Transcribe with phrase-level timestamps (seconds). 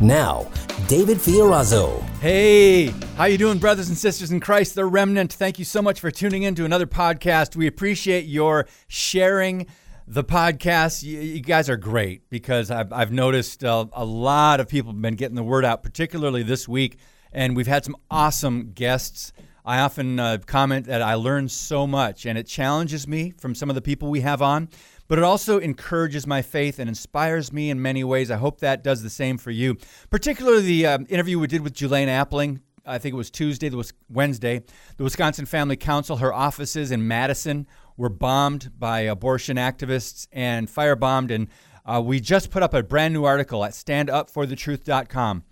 [0.00, 0.46] Now,
[0.88, 2.02] David Fiorazo.
[2.20, 5.32] Hey, how you doing, brothers and sisters in Christ, the remnant?
[5.32, 7.56] Thank you so much for tuning in to another podcast.
[7.56, 9.66] We appreciate your sharing
[10.06, 11.02] the podcast.
[11.02, 15.00] You, you guys are great because I've, I've noticed uh, a lot of people have
[15.00, 16.98] been getting the word out, particularly this week,
[17.32, 19.32] and we've had some awesome guests.
[19.64, 23.70] I often uh, comment that I learn so much, and it challenges me from some
[23.70, 24.68] of the people we have on
[25.08, 28.30] but it also encourages my faith and inspires me in many ways.
[28.30, 29.76] I hope that does the same for you.
[30.10, 32.60] Particularly the um, interview we did with Julaine Appling.
[32.84, 34.62] I think it was Tuesday, the was Wednesday.
[34.96, 41.30] The Wisconsin Family Council, her offices in Madison were bombed by abortion activists and firebombed.
[41.32, 41.48] And
[41.84, 45.44] uh, we just put up a brand new article at standupforthetruth.com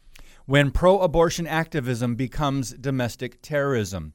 [0.46, 4.12] when pro abortion activism becomes domestic terrorism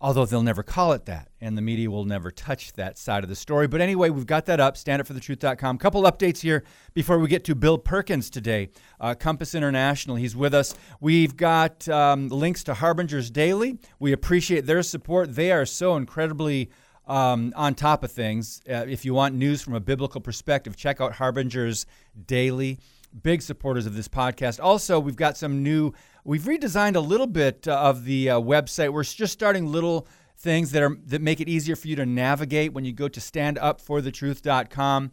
[0.00, 3.28] although they'll never call it that, and the media will never touch that side of
[3.28, 3.68] the story.
[3.68, 5.78] But anyway, we've got that up, standupforthetruth.com.
[5.78, 10.16] Couple updates here before we get to Bill Perkins today, uh, Compass International.
[10.16, 10.74] He's with us.
[11.00, 13.78] We've got um, links to Harbingers Daily.
[13.98, 15.34] We appreciate their support.
[15.34, 16.70] They are so incredibly
[17.06, 18.62] um, on top of things.
[18.68, 21.84] Uh, if you want news from a biblical perspective, check out Harbingers
[22.26, 22.78] Daily
[23.22, 24.60] big supporters of this podcast.
[24.62, 25.92] Also, we've got some new
[26.24, 28.92] We've redesigned a little bit uh, of the uh, website.
[28.92, 32.72] We're just starting little things that are that make it easier for you to navigate
[32.72, 35.12] when you go to standupforthetruth.com.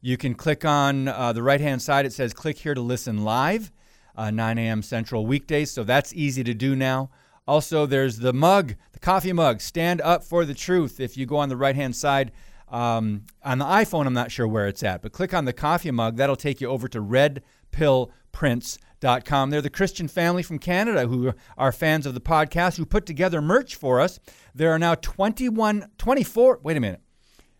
[0.00, 2.06] You can click on uh, the right hand side.
[2.06, 3.72] It says click here to listen live,
[4.16, 4.82] uh, 9 a.m.
[4.82, 5.70] Central weekdays.
[5.70, 7.10] So that's easy to do now.
[7.46, 11.00] Also, there's the mug, the coffee mug, Stand Up for the Truth.
[11.00, 12.30] If you go on the right hand side,
[12.68, 15.90] um, on the iPhone, I'm not sure where it's at, but click on the coffee
[15.90, 16.16] mug.
[16.16, 19.50] That'll take you over to Red Pill Prince Com.
[19.50, 23.40] They're the Christian family from Canada who are fans of the podcast who put together
[23.40, 24.18] merch for us.
[24.54, 27.00] There are now 21, 24, wait a minute,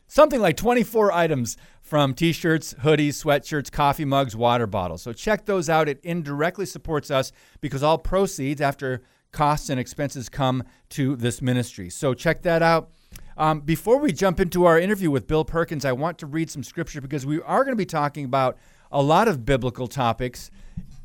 [0.09, 5.03] something like 24 items from t shirts, hoodies, sweatshirts, coffee mugs, water bottles.
[5.03, 5.89] So check those out.
[5.89, 11.89] It indirectly supports us because all proceeds after costs and expenses come to this ministry.
[11.89, 12.91] So check that out.
[13.37, 16.65] Um, before we jump into our interview with Bill Perkins, I want to read some
[16.65, 18.59] scripture because we are going to be talking about
[18.91, 20.51] a lot of biblical topics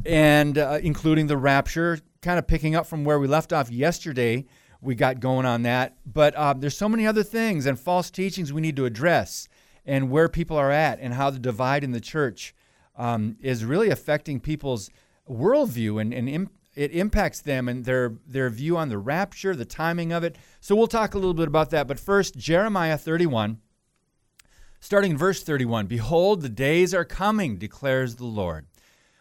[0.06, 4.46] and uh, including the rapture, kind of picking up from where we left off yesterday.
[4.82, 8.52] We got going on that, but uh, there's so many other things and false teachings
[8.52, 9.48] we need to address,
[9.86, 12.54] and where people are at, and how the divide in the church
[12.98, 14.90] um, is really affecting people's
[15.30, 19.64] worldview, and, and Im- it impacts them and their their view on the rapture, the
[19.64, 20.36] timing of it.
[20.60, 21.88] So we'll talk a little bit about that.
[21.88, 23.60] But first, Jeremiah 31,
[24.80, 25.86] starting in verse 31.
[25.86, 28.66] Behold, the days are coming, declares the Lord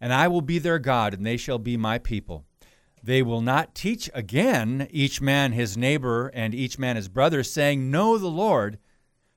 [0.00, 2.44] and I will be their God, and they shall be my people.
[3.02, 7.90] They will not teach again each man his neighbor and each man his brother, saying,
[7.90, 8.78] Know the Lord,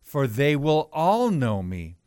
[0.01, 1.97] for they will all know me,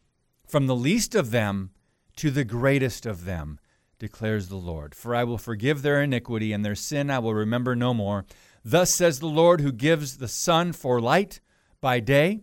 [0.46, 1.70] from the least of them
[2.16, 3.58] to the greatest of them,
[3.98, 4.94] declares the Lord.
[4.94, 8.24] For I will forgive their iniquity, and their sin I will remember no more.
[8.64, 11.40] Thus says the Lord, who gives the sun for light
[11.80, 12.40] by day,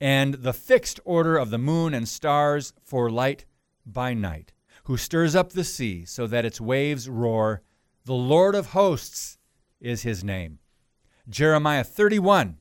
[0.00, 3.44] and the fixed order of the moon and stars for light
[3.86, 4.53] by night
[4.84, 7.62] who stirs up the sea so that its waves roar.
[8.04, 9.38] The Lord of hosts
[9.80, 10.58] is his name.
[11.28, 12.58] Jeremiah 31,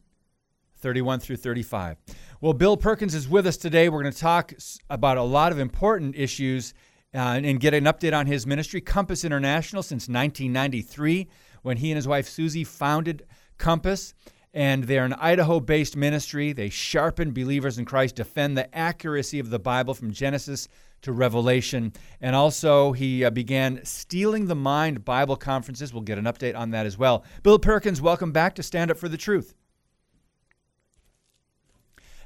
[0.77, 1.97] 31 through 35.
[2.39, 3.89] Well, Bill Perkins is with us today.
[3.89, 4.53] We're going to talk
[4.89, 6.73] about a lot of important issues
[7.13, 11.27] uh, and get an update on his ministry, Compass International, since 1993,
[11.61, 13.25] when he and his wife Susie founded
[13.57, 14.13] Compass.
[14.53, 16.53] And they're an Idaho based ministry.
[16.53, 20.67] They sharpen believers in Christ, defend the accuracy of the Bible from Genesis
[21.03, 21.93] to Revelation.
[22.19, 25.93] And also, he uh, began Steeling the Mind Bible conferences.
[25.93, 27.23] We'll get an update on that as well.
[27.43, 29.53] Bill Perkins, welcome back to Stand Up for the Truth.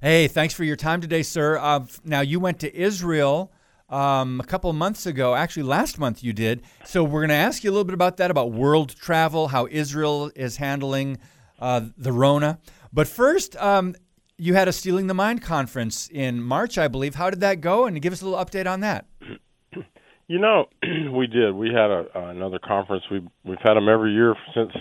[0.02, 1.58] Hey, thanks for your time today, sir.
[1.58, 3.52] Uh, now, you went to Israel
[3.90, 5.34] um, a couple months ago.
[5.34, 6.62] Actually, last month you did.
[6.86, 9.68] So we're going to ask you a little bit about that, about world travel, how
[9.72, 11.18] Israel is handling
[11.60, 12.60] uh, the Rona.
[12.94, 13.96] But first, um,
[14.38, 17.16] you had a Steeling the Mind conference in March, I believe.
[17.16, 17.86] How did that go?
[17.86, 19.06] And give us a little update on that.
[20.30, 20.66] You know,
[21.14, 21.56] we did.
[21.56, 23.06] We had a, uh, another conference.
[23.10, 24.74] We we've had them every year since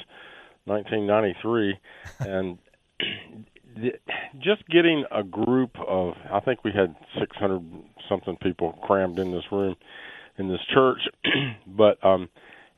[0.64, 1.78] 1993,
[2.18, 2.58] and
[4.40, 7.62] just getting a group of I think we had 600
[8.08, 9.76] something people crammed in this room
[10.36, 10.98] in this church,
[11.64, 12.28] but um,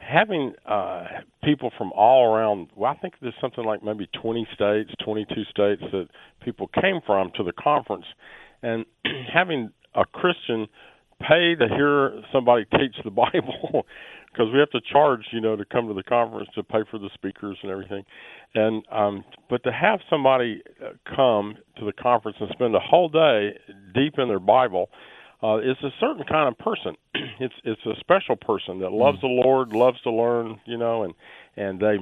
[0.09, 1.05] having uh,
[1.45, 2.69] people from all around.
[2.75, 6.09] Well, I think there's something like maybe 20 states, 22 states that
[6.43, 8.07] people came from to the conference,
[8.63, 8.87] and
[9.33, 10.67] having a Christian
[11.21, 13.85] pay to hear somebody teach the Bible
[14.31, 16.99] because we have to charge, you know, to come to the conference to pay for
[16.99, 18.05] the speakers and everything.
[18.55, 23.09] And um but to have somebody uh, come to the conference and spend a whole
[23.09, 23.59] day
[23.95, 24.91] deep in their Bible
[25.43, 26.97] uh is a certain kind of person.
[27.41, 29.23] it's it's a special person that loves mm.
[29.23, 31.15] the Lord, loves to learn, you know, and
[31.57, 31.97] and they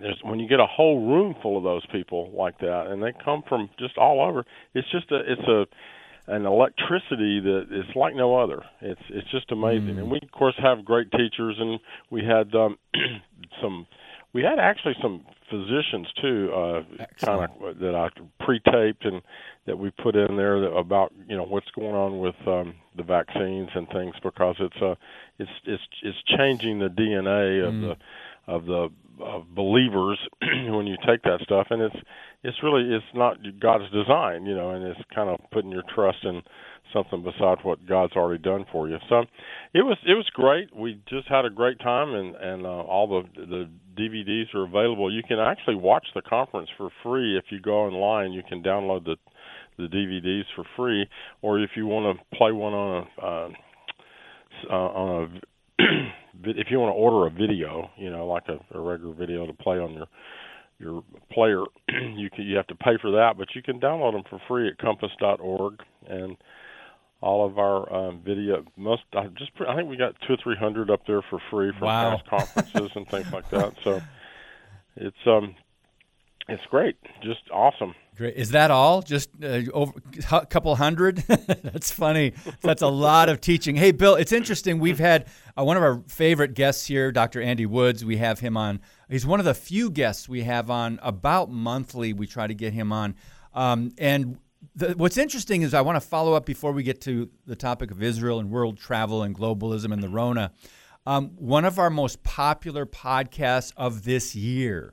[0.00, 3.12] there's when you get a whole room full of those people like that and they
[3.24, 4.44] come from just all over
[4.74, 5.64] it's just a it's a
[6.28, 8.62] an electricity that is like no other.
[8.80, 9.96] It's it's just amazing.
[9.96, 9.98] Mm.
[9.98, 12.78] And we of course have great teachers, and we had um,
[13.62, 13.86] some.
[14.34, 16.82] We had actually some physicians too, uh,
[17.24, 18.08] kind of that I
[18.44, 19.22] pre-taped and
[19.66, 23.02] that we put in there that, about you know what's going on with um, the
[23.02, 24.94] vaccines and things because it's uh,
[25.38, 27.80] it's it's it's changing the DNA of mm.
[27.82, 28.88] the of the
[29.20, 31.96] of believers when you take that stuff, and it's
[32.42, 36.18] it's really it's not God's design, you know, and it's kind of putting your trust
[36.24, 36.42] in
[36.92, 38.98] something besides what God's already done for you.
[39.08, 39.22] So
[39.74, 40.74] it was it was great.
[40.74, 43.68] We just had a great time, and and uh, all the the
[43.98, 45.12] DVDs are available.
[45.12, 48.32] You can actually watch the conference for free if you go online.
[48.32, 49.16] You can download the
[49.76, 51.06] the DVDs for free,
[51.42, 53.48] or if you want to play one on a uh,
[54.70, 55.24] uh, on
[55.78, 55.82] a
[56.44, 59.52] if you want to order a video, you know, like a, a regular video to
[59.52, 60.06] play on your
[60.80, 61.02] your
[61.32, 61.62] player,
[62.16, 64.68] you can you have to pay for that, but you can download them for free
[64.68, 65.74] at compass.org
[66.08, 66.36] and
[67.20, 68.64] all of our um, video.
[68.76, 71.72] Most I just I think we got two or three hundred up there for free
[71.72, 72.16] from wow.
[72.16, 73.74] past conferences and things like that.
[73.82, 74.00] So
[74.96, 75.54] it's um
[76.48, 77.94] it's great, just awesome.
[78.16, 78.34] Great.
[78.34, 79.02] Is that all?
[79.02, 79.92] Just uh, over
[80.32, 81.18] a couple hundred?
[81.28, 82.32] That's funny.
[82.62, 83.76] That's a lot of teaching.
[83.76, 84.80] Hey, Bill, it's interesting.
[84.80, 87.40] We've had uh, one of our favorite guests here, Dr.
[87.40, 88.04] Andy Woods.
[88.04, 88.80] We have him on.
[89.08, 92.12] He's one of the few guests we have on about monthly.
[92.12, 93.14] We try to get him on.
[93.54, 94.38] Um, and
[94.74, 97.90] the, what's interesting is I want to follow up before we get to the topic
[97.90, 100.52] of Israel and world travel and globalism and the Rona.
[101.06, 104.92] Um, one of our most popular podcasts of this year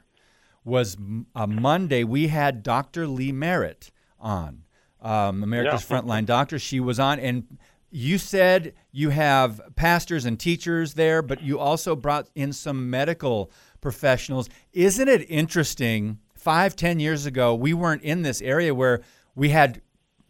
[0.63, 0.97] was
[1.35, 2.03] a Monday.
[2.03, 3.07] We had Dr.
[3.07, 4.63] Lee Merritt on,
[5.01, 6.01] um, America's yeah.
[6.01, 6.57] Frontline Doctor.
[6.57, 7.57] She was on, and
[7.91, 13.51] you said you have pastors and teachers there, but you also brought in some medical
[13.81, 14.49] professionals.
[14.73, 16.19] Isn't it interesting?
[16.35, 19.01] Five, ten years ago, we weren't in this area where
[19.35, 19.81] we had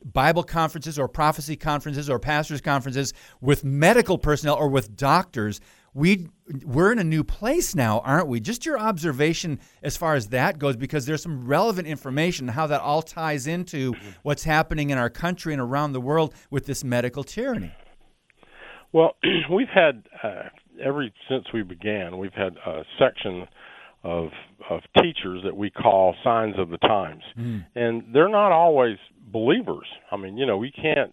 [0.03, 5.61] Bible conferences or prophecy conferences or pastors conferences with medical personnel or with doctors
[5.95, 6.27] we
[6.63, 8.39] we're in a new place now, aren't we?
[8.39, 12.81] Just your observation as far as that goes, because there's some relevant information how that
[12.81, 17.23] all ties into what's happening in our country and around the world with this medical
[17.23, 17.73] tyranny.
[18.91, 19.15] Well,
[19.49, 20.49] we've had uh,
[20.83, 23.47] ever since we began, we've had a section
[24.05, 24.29] of
[24.69, 27.65] of teachers that we call signs of the times, mm.
[27.75, 28.97] and they're not always
[29.31, 29.87] believers.
[30.11, 31.11] I mean, you know, we can't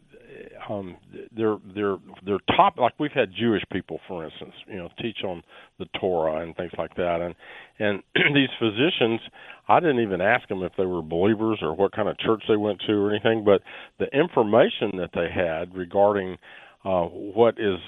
[0.69, 0.97] um,
[1.37, 5.43] they're they're they're top like we've had Jewish people, for instance, you know, teach on
[5.79, 7.35] the Torah and things like that, and
[7.79, 8.03] and
[8.35, 9.21] these physicians,
[9.69, 12.57] I didn't even ask them if they were believers or what kind of church they
[12.57, 13.63] went to or anything, but
[13.99, 16.37] the information that they had regarding
[16.85, 17.79] uh, what is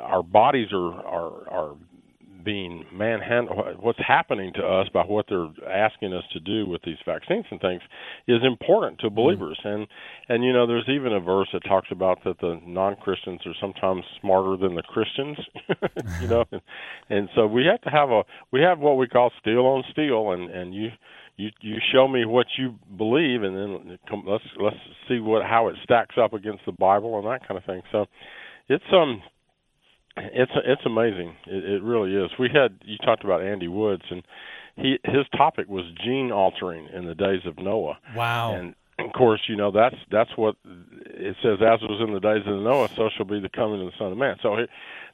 [0.00, 1.76] our bodies are are are
[2.48, 6.96] being manhandled, what's happening to us by what they're asking us to do with these
[7.04, 7.82] vaccines and things
[8.26, 9.16] is important to mm-hmm.
[9.16, 9.58] believers.
[9.62, 9.82] Mm-hmm.
[9.82, 9.86] And
[10.30, 14.02] and you know, there's even a verse that talks about that the non-Christians are sometimes
[14.22, 15.36] smarter than the Christians.
[16.22, 16.62] you know, and,
[17.10, 20.30] and so we have to have a we have what we call steel on steel,
[20.30, 20.88] and and you
[21.36, 24.76] you you show me what you believe, and then come, let's let's
[25.06, 27.82] see what how it stacks up against the Bible and that kind of thing.
[27.92, 28.06] So
[28.70, 29.20] it's um
[30.32, 31.34] it's it's amazing.
[31.46, 32.30] It, it really is.
[32.38, 34.22] We had you talked about Andy Woods, and
[34.76, 37.98] he his topic was gene altering in the days of Noah.
[38.14, 38.54] Wow.
[38.54, 41.58] And of course, you know that's that's what it says.
[41.60, 44.12] As was in the days of Noah, so shall be the coming of the Son
[44.12, 44.36] of Man.
[44.42, 44.56] So,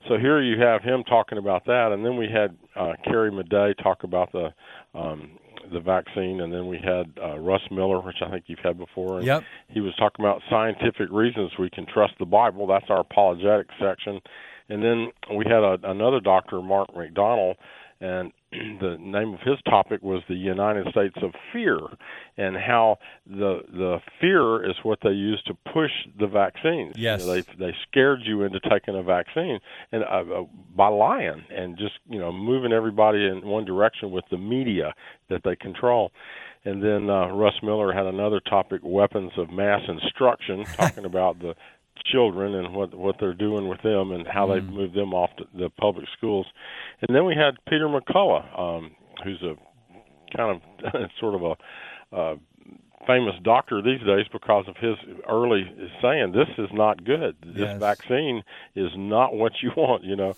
[0.08, 3.82] so here you have him talking about that, and then we had uh, Carrie Madej
[3.82, 4.54] talk about the
[4.94, 5.38] um,
[5.72, 9.18] the vaccine, and then we had uh, Russ Miller, which I think you've had before.
[9.18, 9.42] And Yep.
[9.68, 12.66] He was talking about scientific reasons we can trust the Bible.
[12.66, 14.20] That's our apologetic section.
[14.68, 17.56] And then we had a, another doctor, Mark McDonald,
[18.00, 21.78] and the name of his topic was the United States of Fear,
[22.36, 26.94] and how the the fear is what they use to push the vaccines.
[26.96, 27.20] Yes.
[27.20, 29.60] You know, they they scared you into taking a vaccine,
[29.92, 30.44] and uh, uh,
[30.74, 34.94] by lying and just you know moving everybody in one direction with the media
[35.28, 36.12] that they control.
[36.66, 41.54] And then uh, Russ Miller had another topic: weapons of mass instruction, talking about the
[42.06, 45.44] children and what what they're doing with them and how they've moved them off to
[45.56, 46.46] the public schools.
[47.02, 48.90] And then we had Peter McCullough, um,
[49.22, 49.54] who's a
[50.36, 52.36] kind of sort of a uh,
[53.06, 54.96] famous doctor these days because of his
[55.28, 55.64] early
[56.02, 57.36] saying this is not good.
[57.44, 57.78] This Yes.
[57.80, 58.42] vaccine
[58.74, 60.36] is not what you want, you know.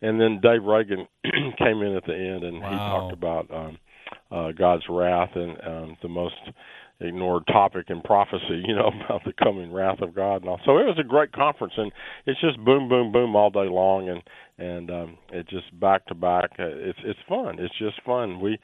[0.00, 1.08] And then Dave Reagan
[1.58, 3.78] came in at the end and he talked about um,
[4.30, 6.36] uh, God's wrath and um, the most
[7.00, 10.60] ignored topic in prophecy, you know, about the coming wrath of God and all.
[10.64, 11.92] So it was a great conference, and
[12.26, 14.22] it's just boom, boom, boom all day long, and
[14.60, 16.50] and um, it just back to back.
[16.58, 17.58] Uh, It's it's fun.
[17.60, 18.40] It's just fun.
[18.40, 18.58] We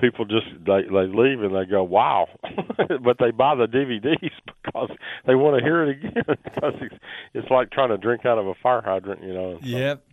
[0.00, 2.28] people just they they leave and they go wow,
[3.02, 4.30] but they buy the DVDs
[4.64, 4.90] because
[5.26, 6.94] they want to hear it again because it's,
[7.34, 9.56] it's like trying to drink out of a fire hydrant, you know.
[9.56, 10.04] and Yep.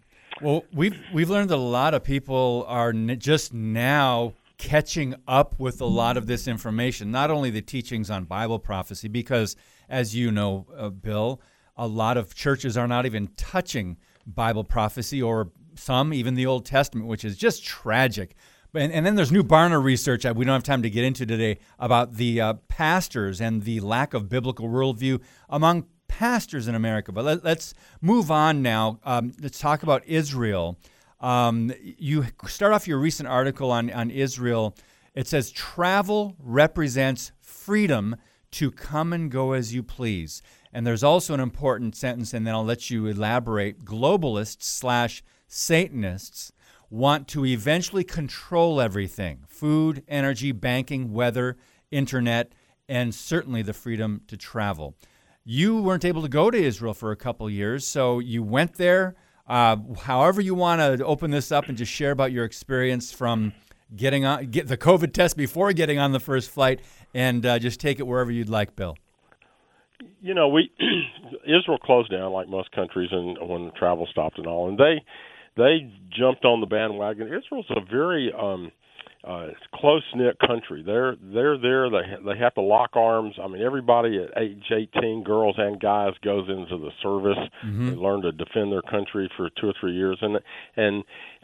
[0.42, 5.82] Well, we've we've learned that a lot of people are just now catching up with
[5.82, 7.10] a lot of this information.
[7.10, 9.56] Not only the teachings on Bible prophecy, because
[9.89, 11.41] as you know, uh, Bill,
[11.75, 16.65] a lot of churches are not even touching Bible prophecy, or some even the Old
[16.65, 18.36] Testament, which is just tragic.
[18.75, 21.25] And, and then there's new Barna research that we don't have time to get into
[21.25, 27.12] today about the uh, pastors and the lack of biblical worldview among pastors in America.
[27.12, 29.00] But let, us move on now.
[29.03, 30.77] Um, let's talk about Israel.
[31.22, 34.75] Um, you start off your recent article on, on Israel.
[35.13, 38.16] It says travel represents freedom
[38.51, 40.42] to come and go as you please.
[40.74, 43.86] And there's also an important sentence, and then I'll let you elaborate.
[43.86, 46.54] Globalists slash Satanists
[46.90, 51.58] want to eventually control everything food, energy, banking, weather,
[51.92, 52.54] internet,
[52.88, 54.96] and certainly the freedom to travel.
[55.44, 59.16] You weren't able to go to Israel for a couple years, so you went there.
[59.51, 63.51] Uh, however, you want to open this up and just share about your experience from
[63.93, 66.79] getting on get the COVID test before getting on the first flight,
[67.13, 68.96] and uh, just take it wherever you'd like, Bill.
[70.22, 70.72] you know, we
[71.43, 75.03] Israel closed down like most countries, and when travel stopped and all, and they
[75.58, 77.27] they jumped on the bandwagon.
[77.27, 78.72] Israel's a very um,
[79.24, 80.82] uh, close knit country.
[80.84, 81.90] They're they're there.
[81.90, 83.36] They ha- they have to lock arms.
[83.42, 87.38] I mean, everybody at age eighteen, girls and guys, goes into the service.
[87.92, 90.40] They learn to defend their country for two or three years, and
[90.75, 91.04] and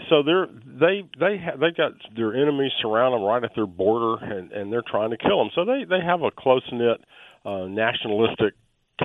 [0.09, 4.23] so they're they they ha- they got their enemies surround them right at their border,
[4.25, 5.49] and and they're trying to kill them.
[5.53, 6.99] So they they have a close knit
[7.45, 8.53] uh, nationalistic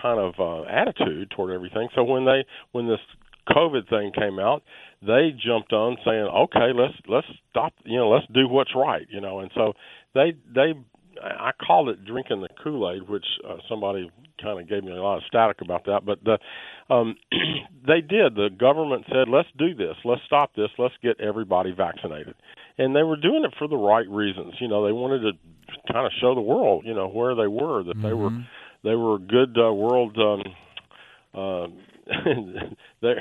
[0.00, 1.88] kind of uh, attitude toward everything.
[1.95, 3.00] So when they when this
[3.49, 4.62] COVID thing came out,
[5.04, 7.73] they jumped on saying, "Okay, let's let's stop.
[7.85, 9.75] You know, let's do what's right." You know, and so
[10.14, 10.75] they they
[11.21, 14.11] I called it drinking the Kool Aid, which uh, somebody
[14.42, 16.04] kind of gave me a lot of static about that.
[16.04, 16.38] But the
[16.92, 17.16] um,
[17.87, 18.35] they did.
[18.35, 19.97] The government said, "Let's do this.
[20.04, 20.71] Let's stop this.
[20.78, 22.35] Let's get everybody vaccinated."
[22.78, 24.54] And they were doing it for the right reasons.
[24.61, 27.82] You know, they wanted to kind of show the world, you know, where they were,
[27.85, 28.30] that they were
[28.82, 30.16] they were good uh, world.
[30.18, 30.42] Um,
[31.35, 31.66] uh,
[33.02, 33.14] they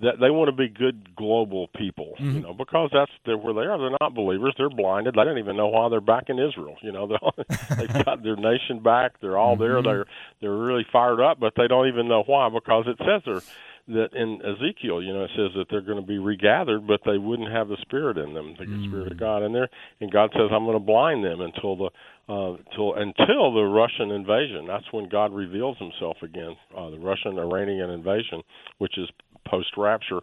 [0.00, 3.62] that they want to be good global people, you know, because that's they're where they
[3.62, 3.78] are.
[3.78, 4.54] They're not believers.
[4.58, 5.14] They're blinded.
[5.14, 6.76] They don't even know why they're back in Israel.
[6.82, 7.06] You know,
[7.78, 9.20] they've got their nation back.
[9.20, 9.82] They're all there.
[9.82, 10.06] They're
[10.40, 13.42] they're really fired up, but they don't even know why because it says they're
[13.88, 17.18] that in Ezekiel, you know, it says that they're going to be regathered, but they
[17.18, 19.68] wouldn't have the Spirit in them, the Spirit of God in there.
[20.00, 21.90] And God says, "I'm going to blind them until the
[22.28, 24.66] uh, till until the Russian invasion.
[24.66, 28.42] That's when God reveals Himself again, uh, the Russian Iranian invasion,
[28.78, 29.08] which is
[29.48, 30.20] post rapture.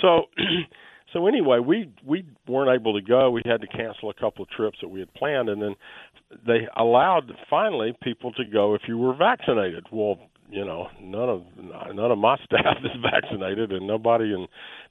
[0.00, 0.26] So."
[1.12, 3.30] So anyway, we we weren't able to go.
[3.30, 5.74] We had to cancel a couple of trips that we had planned, and then
[6.46, 9.86] they allowed finally people to go if you were vaccinated.
[9.90, 10.18] Well,
[10.50, 11.42] you know, none of
[11.94, 14.46] none of my staff is vaccinated, and nobody in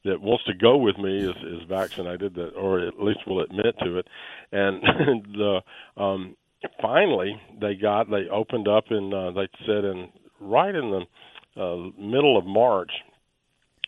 [0.06, 3.76] that wants to go with me is is vaccinated, that or at least will admit
[3.84, 4.08] to it.
[4.52, 4.82] And
[5.34, 5.62] the
[5.98, 6.36] um,
[6.82, 10.10] finally they got they opened up and uh, they said in
[10.40, 12.92] right in the uh, middle of March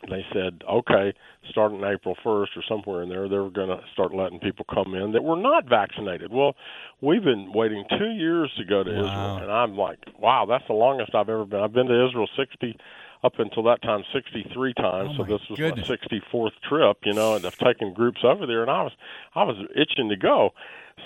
[0.10, 1.14] they said, okay,
[1.50, 4.96] starting April 1st or somewhere in there, they were going to start letting people come
[4.96, 6.32] in that were not vaccinated.
[6.34, 6.56] Well,
[7.02, 8.98] we've been waiting two years to go to Wow.
[8.98, 11.60] Israel, and I'm like, wow, that's the longest I've ever been.
[11.60, 12.78] I've been to Israel 60
[13.24, 15.86] up until that time 63 times Oh, so this was goodness.
[15.88, 18.92] my 64th trip you know and i've taken groups over there and i was
[19.36, 20.50] i was itching to go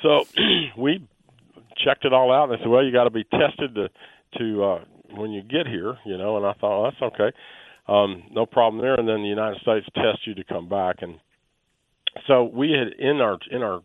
[0.02, 0.24] So
[0.78, 1.06] we
[1.84, 2.50] checked it all out.
[2.50, 3.90] And they said, well, you got to be tested to
[4.40, 4.80] to uh,
[5.18, 6.38] when you get here, you know.
[6.38, 7.36] And I thought, well, that's okay,
[7.88, 8.96] um, no problem there.
[8.96, 11.20] And then the United States tests you to come back, and
[12.27, 13.82] so we had in our in our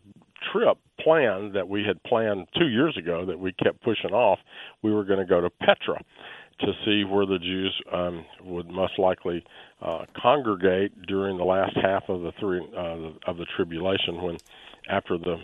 [0.51, 4.39] trip plan that we had planned two years ago that we kept pushing off.
[4.81, 6.01] We were going to go to Petra
[6.61, 9.43] to see where the Jews um, would most likely
[9.81, 14.37] uh, congregate during the last half of the three uh, of the tribulation, when
[14.89, 15.37] after the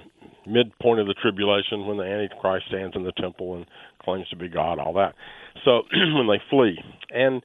[0.45, 3.65] midpoint of the tribulation, when the Antichrist stands in the temple and
[4.03, 5.15] claims to be God, all that.
[5.65, 5.81] So
[6.15, 6.77] when they flee,
[7.11, 7.41] and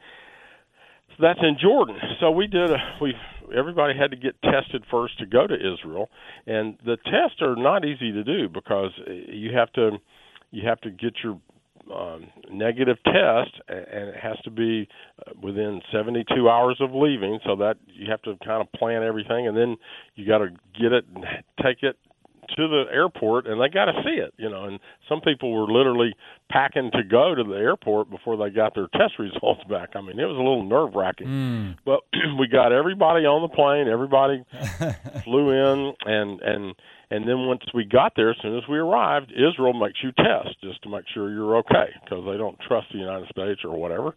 [1.23, 1.97] that's in Jordan.
[2.21, 3.15] So we did a we
[3.57, 6.11] everybody had to get tested first to go to Israel,
[6.47, 9.99] and the tests are not easy to do because you have to
[10.51, 11.39] you have to get your
[11.95, 14.89] um, negative test, and it has to be
[15.27, 17.39] uh, within 72 hours of leaving.
[17.45, 19.77] So that you have to kind of plan everything, and then
[20.15, 20.49] you got to
[20.79, 21.25] get it and
[21.63, 21.97] take it
[22.57, 24.65] to the airport and they got to see it, you know.
[24.65, 24.79] And
[25.09, 26.15] some people were literally
[26.51, 29.91] packing to go to the airport before they got their test results back.
[29.95, 31.27] I mean, it was a little nerve wracking.
[31.27, 31.77] Mm.
[31.85, 32.01] But
[32.39, 33.89] we got everybody on the plane.
[33.89, 34.45] Everybody
[35.25, 36.75] flew in, and and
[37.11, 40.57] and then once we got there, as soon as we arrived, Israel makes you test
[40.63, 44.15] just to make sure you're okay because they don't trust the United States or whatever.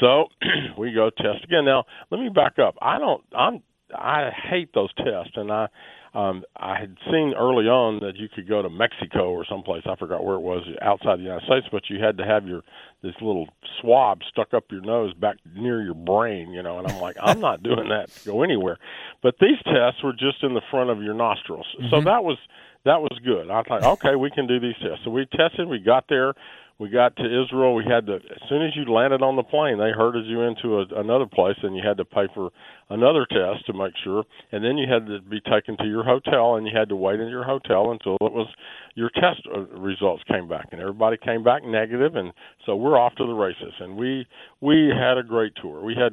[0.00, 0.26] So
[0.78, 1.64] we go test again.
[1.64, 2.76] Now let me back up.
[2.80, 3.22] I don't.
[3.36, 3.62] I'm.
[3.94, 5.68] I hate those tests, and I
[6.14, 9.96] um, I had seen early on that you could go to Mexico or someplace I
[9.96, 12.62] forgot where it was outside the United States, but you had to have your
[13.02, 13.48] this little
[13.80, 16.78] swab stuck up your nose back near your brain, you know.
[16.78, 18.78] And I'm like, I'm not doing that to go anywhere.
[19.22, 21.90] But these tests were just in the front of your nostrils, mm-hmm.
[21.90, 22.38] so that was
[22.86, 23.50] that was good.
[23.50, 25.04] I thought, okay, we can do these tests.
[25.04, 25.68] So we tested.
[25.68, 26.34] We got there
[26.78, 27.74] we got to Israel.
[27.74, 30.80] We had to as soon as you landed on the plane, they herded you into
[30.80, 32.50] a, another place, and you had to pay for
[32.90, 34.24] another test to make sure.
[34.52, 37.18] And then you had to be taken to your hotel, and you had to wait
[37.18, 38.48] in your hotel until it was
[38.94, 40.68] your test uh, results came back.
[40.72, 42.32] And everybody came back negative, and
[42.66, 43.72] so we're off to the races.
[43.80, 44.26] And we
[44.60, 45.82] we had a great tour.
[45.82, 46.12] We had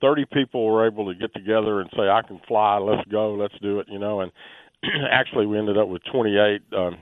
[0.00, 2.78] 30 people were able to get together and say, "I can fly.
[2.78, 3.34] Let's go.
[3.34, 4.30] Let's do it." You know, and
[5.10, 6.62] actually we ended up with 28.
[6.76, 6.96] Um,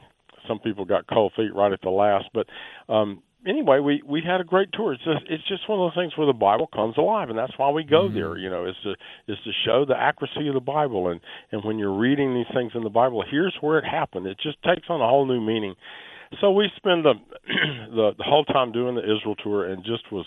[0.49, 2.47] some people got cold feet right at the last, but
[2.93, 4.93] um, anyway, we we had a great tour.
[4.93, 7.57] It's just it's just one of those things where the Bible comes alive, and that's
[7.57, 8.15] why we go mm-hmm.
[8.15, 8.37] there.
[8.37, 8.93] You know, is to
[9.33, 12.73] is to show the accuracy of the Bible, and and when you're reading these things
[12.75, 14.27] in the Bible, here's where it happened.
[14.27, 15.75] It just takes on a whole new meaning.
[16.41, 17.15] So we spend the
[17.91, 20.27] the, the whole time doing the Israel tour, and just was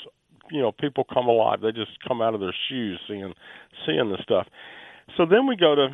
[0.52, 1.62] you know people come alive.
[1.62, 3.34] They just come out of their shoes seeing
[3.86, 4.48] seeing the stuff.
[5.18, 5.89] So then we go to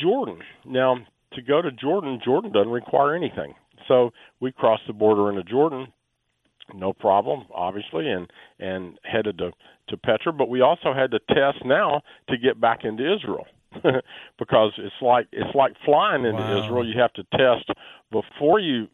[0.00, 0.38] Jordan.
[0.64, 0.96] Now
[1.32, 3.54] to go to Jordan, Jordan doesn't require anything.
[3.88, 5.88] So we crossed the border into Jordan,
[6.74, 9.52] no problem, obviously, and and headed to
[9.88, 10.32] to Petra.
[10.32, 13.46] But we also had to test now to get back into Israel.
[14.38, 16.64] because it's like it's like flying into wow.
[16.64, 16.86] Israel.
[16.86, 17.70] You have to test
[18.10, 18.88] before you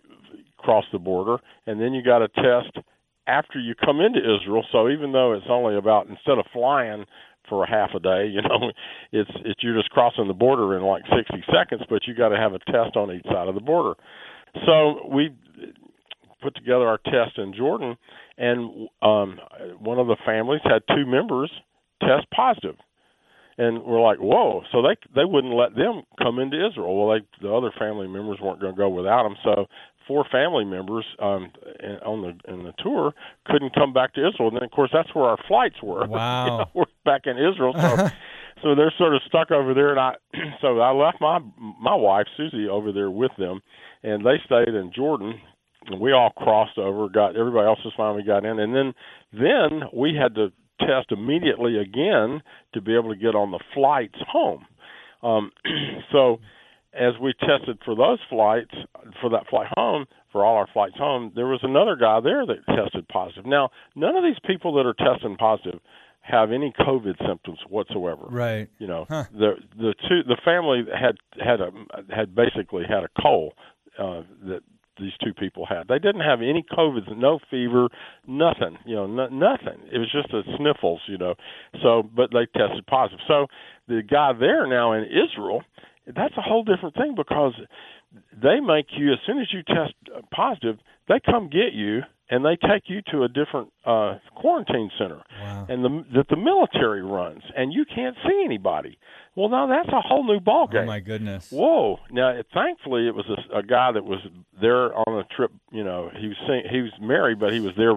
[0.58, 2.84] cross the border, and then you got to test
[3.26, 4.64] after you come into Israel.
[4.72, 7.04] So even though it's only about instead of flying
[7.52, 8.72] for a half a day, you know,
[9.12, 12.38] it's it's you're just crossing the border in like 60 seconds, but you got to
[12.38, 13.92] have a test on each side of the border.
[14.64, 15.36] So we
[16.40, 17.96] put together our test in Jordan,
[18.38, 19.38] and um,
[19.80, 21.52] one of the families had two members
[22.00, 22.76] test positive,
[23.58, 24.62] and we're like, whoa!
[24.72, 26.96] So they they wouldn't let them come into Israel.
[26.96, 29.66] Well, they the other family members weren't going to go without them, so
[30.06, 31.50] four family members um,
[32.04, 33.12] on the in the tour
[33.46, 34.48] couldn't come back to Israel.
[34.48, 36.06] And then, of course, that's where our flights were.
[36.12, 38.08] Wow, you know, we're back in Israel, so
[38.62, 39.90] so they're sort of stuck over there.
[39.90, 40.14] And I
[40.60, 41.38] so I left my
[41.80, 43.60] my wife Susie over there with them,
[44.02, 45.40] and they stayed in Jordan.
[45.86, 48.14] And we all crossed over, got everybody else was fine.
[48.14, 48.94] We got in, and then
[49.32, 52.42] then we had to test immediately again
[52.74, 54.64] to be able to get on the flights home.
[55.22, 55.50] Um,
[56.12, 56.38] so
[56.94, 58.74] as we tested for those flights
[59.20, 62.58] for that flight home for all our flights home there was another guy there that
[62.66, 65.80] tested positive now none of these people that are testing positive
[66.20, 69.24] have any covid symptoms whatsoever right you know huh.
[69.32, 71.70] the the two the family had had a
[72.14, 73.52] had basically had a cold
[73.98, 74.62] uh that
[75.00, 75.88] these two people had.
[75.88, 77.88] They didn't have any COVID, no fever,
[78.26, 78.78] nothing.
[78.84, 79.80] You know, no, nothing.
[79.90, 81.00] It was just a sniffles.
[81.06, 81.34] You know,
[81.82, 83.20] so but they tested positive.
[83.26, 83.46] So
[83.88, 85.62] the guy there now in Israel
[86.06, 87.54] that's a whole different thing because
[88.32, 89.94] they make you as soon as you test
[90.30, 95.22] positive, they come get you and they take you to a different uh quarantine center.
[95.40, 95.66] Wow.
[95.68, 98.98] and the that the military runs and you can't see anybody.
[99.36, 100.82] Well now that's a whole new ball game.
[100.82, 101.50] oh my goodness.
[101.50, 101.98] Whoa.
[102.10, 104.20] Now it, thankfully it was a, a guy that was
[104.60, 106.36] there on a trip you know he was
[106.70, 107.94] he was married but he was there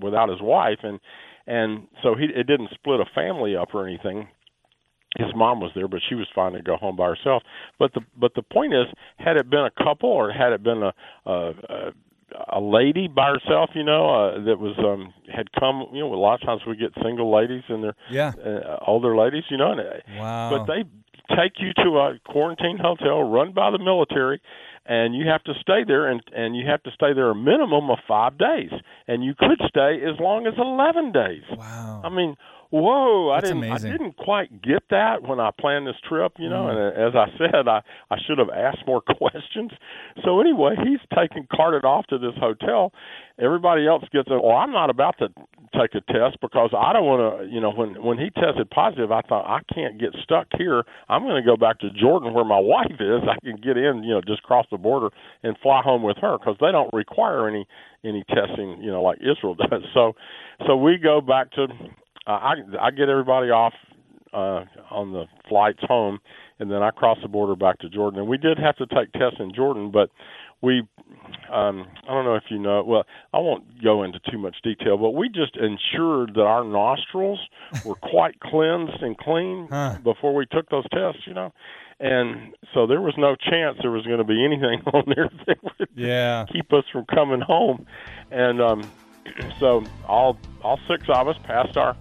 [0.00, 0.78] without his wife.
[0.82, 1.00] And
[1.46, 4.28] and so he it didn't split a family up or anything
[5.16, 7.42] his mom was there, but she was fine to go home by herself.
[7.78, 10.82] But the but the point is, had it been a couple or had it been
[10.82, 10.92] a
[11.24, 11.92] a,
[12.52, 16.16] a lady by herself, you know, uh, that was um had come, you know, a
[16.16, 18.32] lot of times we get single ladies and they're Yeah.
[18.44, 19.84] uh, older ladies, you know, and, uh,
[20.18, 20.50] Wow.
[20.50, 20.84] but they
[21.36, 24.40] take you to a quarantine hotel run by the military
[24.86, 27.90] and you have to stay there and and you have to stay there a minimum
[27.90, 28.70] of 5 days
[29.06, 31.42] and you could stay as long as 11 days.
[31.56, 32.02] wow.
[32.04, 32.36] I mean,
[32.70, 33.30] whoa!
[33.30, 33.58] I didn't.
[33.58, 33.88] amazing.
[33.88, 36.66] I didn't quite get that when I planned this trip, you know.
[36.66, 36.70] Mm.
[36.70, 39.70] And uh, as I said, I I should have asked more questions.
[40.24, 42.92] So anyway, he's taken carted off to this hotel.
[43.40, 44.42] Everybody else gets it.
[44.42, 45.28] Well, I'm not about to
[45.78, 47.54] take a test because I don't want to.
[47.54, 50.84] You know, when when he tested positive, I thought I can't get stuck here.
[51.08, 53.22] I'm going to go back to Jordan where my wife is.
[53.28, 55.08] I can get in, you know, just cross the border
[55.42, 57.66] and fly home with her because they don't require any
[58.04, 59.82] any testing, you know, like Israel does.
[59.94, 60.14] So,
[60.66, 61.66] so we go back to
[62.28, 63.74] uh, I I get everybody off
[64.32, 66.18] uh, on the flights home,
[66.58, 68.20] and then I cross the border back to Jordan.
[68.20, 70.10] And we did have to take tests in Jordan, but
[70.60, 70.82] we
[71.52, 72.84] um, I don't know if you know.
[72.84, 77.40] Well, I won't go into too much detail, but we just ensured that our nostrils
[77.84, 79.96] were quite cleansed and clean Huh.
[80.04, 81.22] before we took those tests.
[81.26, 81.52] You know.
[82.00, 85.56] And so there was no chance there was going to be anything on there that
[85.64, 86.44] would Yeah.
[86.52, 87.86] keep us from coming home.
[88.30, 88.92] And um,
[89.60, 91.96] so all all six of us passed our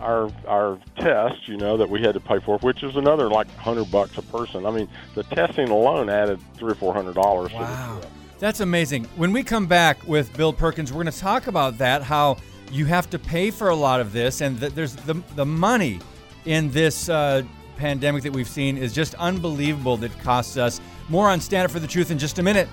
[0.00, 3.54] our our test, you know, that we had to pay for, which is another like
[3.56, 4.66] hundred bucks a person.
[4.66, 7.52] I mean, the testing alone added three or four hundred dollars.
[7.52, 8.00] Wow.
[8.38, 9.04] That's amazing.
[9.16, 12.38] When we come back with Bill Perkins, we're going to talk about that, how
[12.72, 16.00] you have to pay for a lot of this, and that there's the, the money
[16.46, 17.42] in this uh,
[17.76, 20.80] pandemic that we've seen is just unbelievable that costs us.
[21.10, 22.68] More on Stand Up for the Truth in just a minute.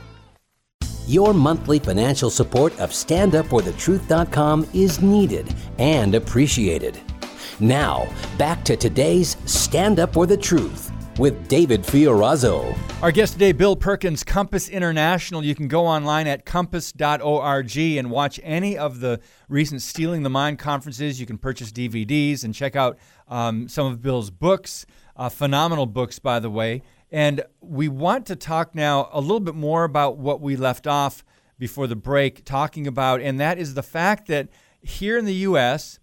[1.07, 6.99] Your monthly financial support of StandUpForTheTruth.com is needed and appreciated.
[7.59, 12.77] Now, back to today's Stand Up for the Truth with David Fiorazo.
[13.01, 15.43] Our guest today, Bill Perkins, Compass International.
[15.43, 20.59] You can go online at compass.org and watch any of the recent Steeling the Mind
[20.59, 21.19] conferences.
[21.19, 26.19] You can purchase DVDs and check out um, some of Bill's books, uh, phenomenal books,
[26.19, 26.83] by the way.
[27.11, 31.25] And we want to talk now a little bit more about what we left off
[31.57, 34.47] before the break talking about, and that is the fact that
[34.79, 35.97] here in the U.S.,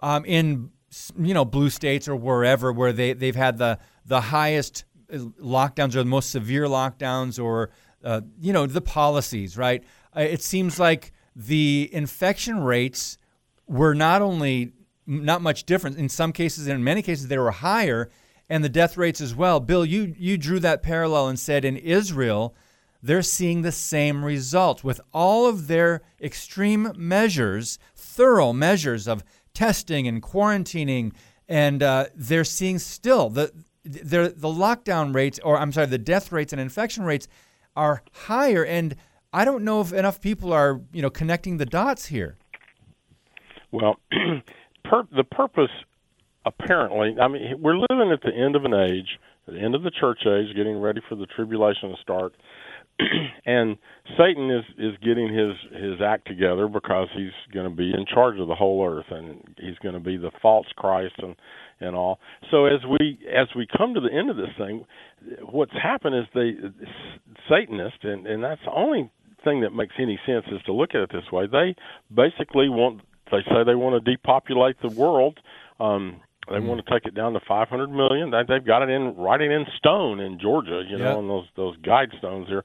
[0.00, 0.70] um, in
[1.18, 5.94] you know blue states or wherever where they they've had the the highest uh, lockdowns
[5.94, 7.70] or the most severe lockdowns or
[8.04, 9.84] uh, you know the policies right?
[10.16, 13.18] Uh, it seems like the infection rates
[13.66, 14.72] were not only
[15.06, 15.98] not much different.
[15.98, 18.10] In some cases and in many cases they were higher
[18.48, 19.60] and the death rates as well.
[19.60, 22.54] Bill you you drew that parallel and said in Israel
[23.02, 29.22] they're seeing the same results with all of their extreme measures, thorough measures of
[29.56, 31.12] testing and quarantining,
[31.48, 33.50] and uh, they're seeing still the
[33.84, 37.26] the lockdown rates, or I'm sorry, the death rates and infection rates
[37.74, 38.64] are higher.
[38.64, 38.96] And
[39.32, 42.36] I don't know if enough people are you know connecting the dots here.
[43.72, 43.98] Well,
[44.84, 45.70] per- the purpose,
[46.44, 49.90] apparently, I mean, we're living at the end of an age, the end of the
[49.90, 52.34] church age, getting ready for the tribulation to start.
[53.46, 53.76] and
[54.18, 58.38] Satan is is getting his his act together because he's going to be in charge
[58.38, 61.36] of the whole earth and he's going to be the false Christ and
[61.80, 62.18] and all.
[62.50, 64.86] So as we as we come to the end of this thing,
[65.42, 66.54] what's happened is they
[67.48, 69.10] Satanists and and that's the only
[69.44, 71.46] thing that makes any sense is to look at it this way.
[71.46, 71.74] They
[72.14, 75.38] basically want they say they want to depopulate the world.
[75.78, 78.30] Um, they want to take it down to 500 million.
[78.30, 81.16] They, they've got it in writing in stone in Georgia, you know, Yeah.
[81.16, 82.64] on those those guide stones there.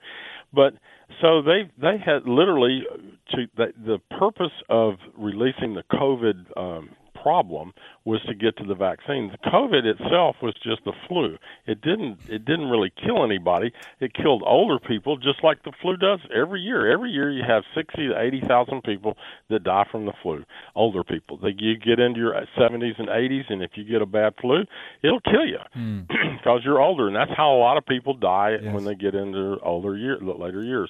[0.54, 0.74] But
[1.22, 2.84] so they they had literally
[3.32, 6.90] to the, the purpose of releasing the COVID um,
[7.22, 7.74] problem
[8.06, 9.32] was to get to the vaccine.
[9.46, 11.38] COVID itself was just the flu.
[11.68, 13.72] It didn't it didn't really kill anybody.
[14.00, 16.92] It killed older people just like the flu does every year.
[16.92, 19.18] Every year you have 60 to 80,000 people
[19.50, 20.44] that die from the flu.
[20.76, 21.38] Older people.
[21.38, 24.64] They you get into your 70s and 80s and if you get a bad flu,
[25.04, 26.02] it'll kill you hmm.
[26.38, 28.74] because you're older and that's how a lot of people die Yes.
[28.74, 30.90] when they get into older year later years.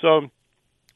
[0.00, 0.30] So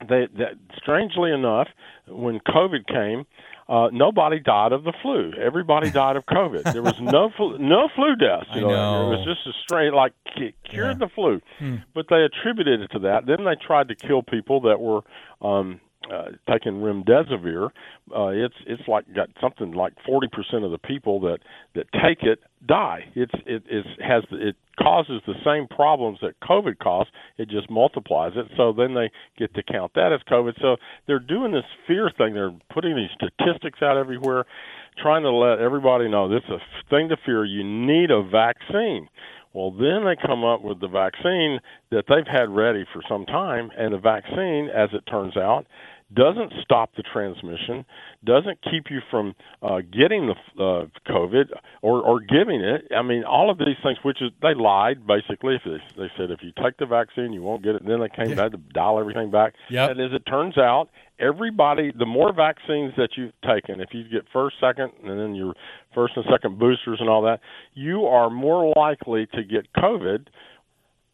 [0.08, 1.68] they, that strangely enough,
[2.08, 3.24] when COVID came,
[3.68, 5.32] uh, nobody died of the flu.
[5.40, 6.72] Everybody died of COVID.
[6.72, 8.48] There was no flu, no flu deaths.
[8.54, 9.12] You I know.
[9.12, 11.06] It was just a straight like cu- cured Yeah.
[11.06, 11.40] the flu,
[11.94, 13.26] but they attributed it to that.
[13.26, 15.02] Then they tried to kill people that were.
[15.40, 15.80] Um,
[16.12, 17.70] uh, taking remdesivir,
[18.14, 21.38] uh, it's it's like got something like forty percent of the people that
[21.74, 23.04] that take it die.
[23.14, 27.10] It's it is has it causes the same problems that COVID caused.
[27.38, 28.46] It just multiplies it.
[28.56, 30.60] So then they get to count that as COVID.
[30.60, 32.34] So they're doing this fear thing.
[32.34, 34.44] They're putting these statistics out everywhere,
[35.00, 37.44] trying to let everybody know this is a thing to fear.
[37.44, 39.08] You need a vaccine.
[39.54, 43.70] Well, then they come up with the vaccine that they've had ready for some time,
[43.76, 45.66] and the vaccine, as it turns out,
[46.14, 47.84] doesn't stop the transmission,
[48.24, 52.88] doesn't keep you from uh, getting the uh, COVID or, or giving it.
[52.96, 55.56] I mean, all of these things, which is they lied basically.
[55.56, 57.82] If they, they said if you take the vaccine, you won't get it.
[57.82, 59.54] And then they came back to dial everything back.
[59.70, 59.90] Yep.
[59.90, 64.22] And as it turns out, everybody, the more vaccines that you've taken, if you get
[64.32, 65.54] first, second, and then your
[65.94, 67.40] first and second boosters and all that,
[67.74, 70.26] you are more likely to get COVID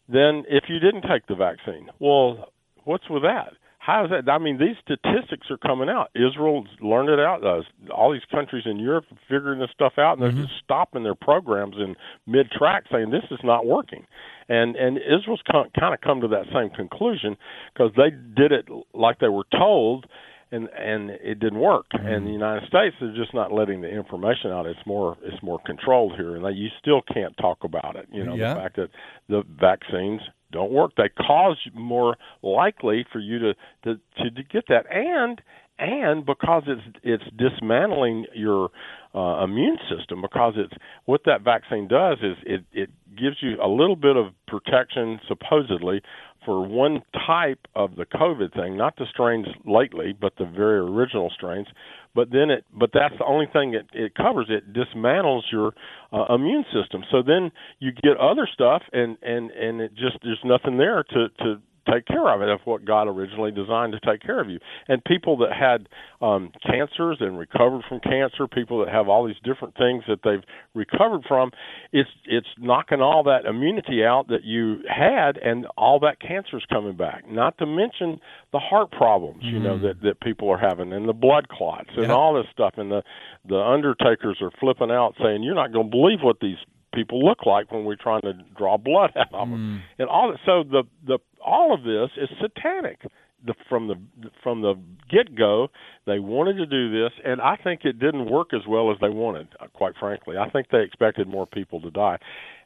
[0.07, 1.89] than if you didn't take the vaccine.
[1.99, 2.51] Well,
[2.83, 3.53] what's with that?
[3.81, 4.29] How is that?
[4.29, 6.11] I mean, these statistics are coming out.
[6.13, 7.43] Israel's learned it out.
[7.45, 7.63] Uh,
[7.93, 10.43] all these countries in Europe are figuring this stuff out, and they're mm-hmm.
[10.43, 11.95] just stopping their programs in
[12.27, 14.05] mid-track, saying this is not working.
[14.49, 17.37] And and Israel's kind of come to that same conclusion
[17.73, 20.07] because they did it like they were told,
[20.51, 21.85] and and it didn't work.
[21.95, 22.05] Mm-hmm.
[22.05, 24.65] And the United States is just not letting the information out.
[24.65, 28.07] It's more it's more controlled here, and they, you still can't talk about it.
[28.11, 28.53] You know, yeah.
[28.53, 28.89] the fact that
[29.29, 30.91] the vaccines don't work.
[30.97, 35.41] They cause more likely for you to to to, to get that, and
[35.79, 38.69] and because it's it's dismantling your
[39.15, 40.73] uh, immune system because it's
[41.05, 46.01] what that vaccine does is it it gives you a little bit of protection supposedly
[46.49, 51.29] for one type of the COVID thing, not the strains lately, but the very original
[51.29, 51.67] strains.
[52.15, 54.49] But then it, but that's the only thing it, it covers.
[54.49, 55.73] It dismantles your
[56.11, 57.03] uh, immune system.
[57.11, 61.29] So then you get other stuff, and and and it just there's nothing there to
[61.37, 64.59] to take care of it of what God originally designed to take care of you.
[64.87, 65.87] And people that had
[66.21, 70.43] um, cancers and recovered from cancer, people that have all these different things that they've
[70.73, 71.51] recovered from,
[71.91, 76.95] it's it's knocking all that immunity out that you had, and all that cancer's coming
[76.95, 77.29] back.
[77.29, 78.19] Not to mention
[78.51, 79.55] the heart problems, mm-hmm.
[79.55, 79.81] you know, mm.
[79.83, 82.73] that that people are having, and the blood clots, and all this stuff.
[82.77, 83.03] And the
[83.47, 86.57] the undertakers are flipping out, saying, "You're not going to believe what these
[86.93, 89.81] people look like when we're trying to draw blood out of them.
[89.81, 89.99] Mm.
[89.99, 92.99] And all so the the all of this is satanic.
[93.45, 93.95] The, from the
[94.43, 94.73] from the
[95.09, 95.69] get go,
[96.05, 99.07] they wanted to do this, and I think it didn't work as well as they
[99.07, 99.47] wanted.
[99.61, 102.17] Uh, quite frankly, I think they expected more people to die,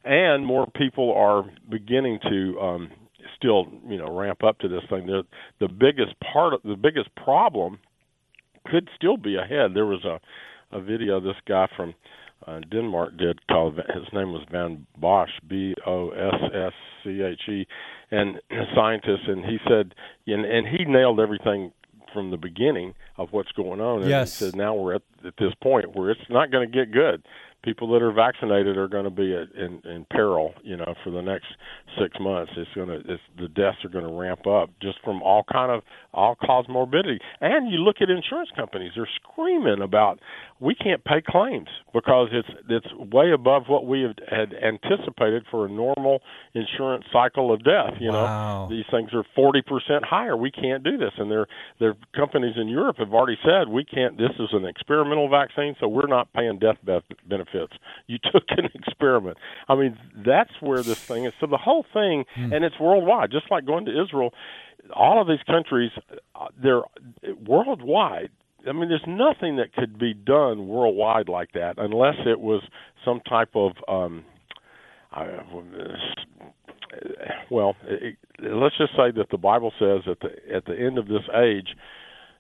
[0.04, 2.92] and more people are beginning to um,
[3.38, 5.06] still, you know, ramp up to this thing.
[5.06, 5.22] The
[5.60, 7.78] the biggest part of the biggest problem
[8.66, 9.76] could still be ahead.
[9.76, 10.20] There was a
[10.76, 11.94] a video of this guy from
[12.48, 17.42] uh, Denmark did called his name was Van Bossche B O S S C H
[17.50, 17.68] E
[18.12, 19.94] and a scientist and he said
[20.28, 21.72] and, and he nailed everything
[22.14, 24.38] from the beginning of what's going on and yes.
[24.40, 27.24] he said now we're at, at this point where it's not going to get good
[27.64, 31.22] people that are vaccinated are going to be in, in peril, you know, for the
[31.22, 31.46] next
[32.00, 32.52] six months.
[32.58, 35.72] It's going to, it's, the deaths are going to ramp up just from all kind
[35.72, 35.82] of
[36.14, 37.20] all cause morbidity.
[37.42, 40.20] And you look at insurance companies; they're screaming about
[40.64, 45.70] we can't pay claims because it's it's way above what we had anticipated for a
[45.70, 46.22] normal
[46.54, 47.96] insurance cycle of death.
[48.00, 48.68] You wow.
[48.70, 50.38] know, these things are forty percent higher.
[50.38, 51.48] We can't do this, and their
[51.80, 54.18] their companies in Europe have already said we can't.
[54.18, 56.78] This is an experimental vaccine, so we're not paying death
[57.28, 57.74] benefits.
[58.08, 59.38] You took an experiment.
[59.68, 61.34] I mean, that's where this thing is.
[61.42, 62.56] So the whole thing, mm.
[62.56, 64.34] and it's worldwide, just like going to Israel
[64.94, 65.92] all of these countries,
[66.36, 66.82] uh, they're
[67.46, 68.30] worldwide.
[68.68, 72.64] I mean, there's nothing that could be done worldwide like that unless it was
[73.04, 74.24] some type of, um,
[75.16, 75.26] uh,
[77.50, 81.08] well, it, let's just say that the Bible says at the at the end of
[81.08, 81.68] this age,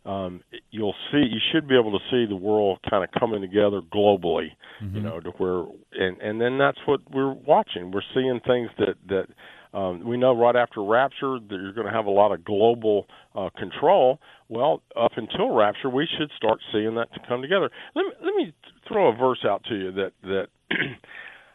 [0.05, 3.81] um, you'll see you should be able to see the world kind of coming together
[3.81, 4.49] globally,
[4.81, 4.95] mm-hmm.
[4.95, 7.91] you know, to where and and then that's what we're watching.
[7.91, 9.27] We're seeing things that that
[9.73, 13.07] um, we know right after rapture that you're going to have a lot of global
[13.36, 14.19] uh, control.
[14.47, 17.69] Well, up until rapture, we should start seeing that to come together.
[17.95, 18.53] Let me, let me
[18.88, 20.47] throw a verse out to you that that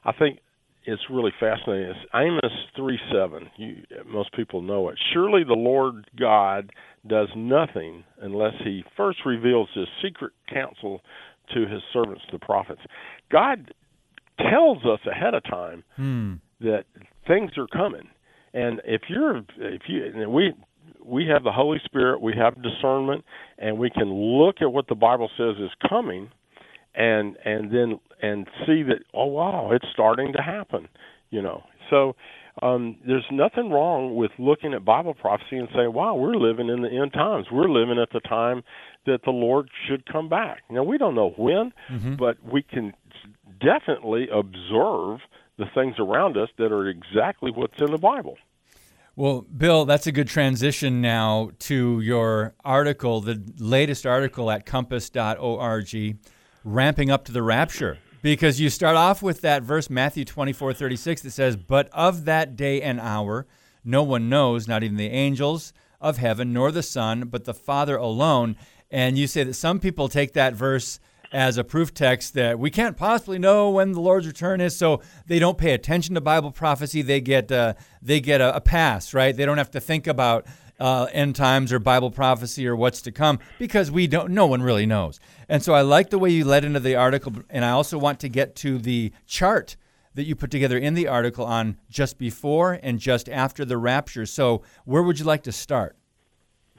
[0.04, 0.40] I think
[0.84, 1.90] is really fascinating.
[1.90, 3.50] It's Amos three seven.
[3.56, 4.98] You, most people know it.
[5.12, 6.72] Surely the Lord God
[7.06, 11.02] does nothing unless He first reveals His secret counsel
[11.54, 12.80] to His servants, the prophets.
[13.30, 13.72] God
[14.38, 16.34] tells us ahead of time hmm.
[16.60, 16.84] that
[17.28, 18.08] things are coming.
[18.54, 20.54] And if you're if you and we
[21.04, 23.24] we have the Holy Spirit, we have discernment,
[23.58, 26.30] and we can look at what the Bible says is coming,
[26.94, 30.88] and and then and see that oh wow it's starting to happen,
[31.30, 31.62] you know.
[31.90, 32.16] So
[32.62, 36.82] um, there's nothing wrong with looking at Bible prophecy and saying, wow, we're living in
[36.82, 37.46] the end times.
[37.52, 38.62] We're living at the time
[39.06, 40.62] that the Lord should come back.
[40.70, 42.16] Now we don't know when, mm-hmm.
[42.16, 42.92] but we can
[43.60, 45.20] definitely observe
[45.58, 48.38] the things around us that are exactly what's in the Bible.
[49.16, 56.18] Well, Bill, that's a good transition now to your article, the latest article at compass.org,
[56.62, 57.98] ramping up to the rapture.
[58.22, 62.54] Because you start off with that verse, Matthew 24 36, that says, But of that
[62.54, 63.46] day and hour,
[63.84, 67.96] no one knows, not even the angels of heaven, nor the Son, but the Father
[67.96, 68.56] alone.
[68.90, 71.00] And you say that some people take that verse
[71.32, 75.00] as a proof text that we can't possibly know when the Lord's return is, so
[75.26, 77.02] they don't pay attention to Bible prophecy.
[77.02, 79.36] They get uh, they get a, a, pass, right?
[79.36, 80.46] They don't have to think about
[80.80, 84.30] uh, end times or Bible prophecy or what's to come because we don't.
[84.30, 85.20] No one really knows.
[85.48, 88.20] And so I like the way you led into the article, and I also want
[88.20, 89.76] to get to the chart
[90.14, 94.26] that you put together in the article on just before and just after the rapture.
[94.26, 95.96] So where would you like to start?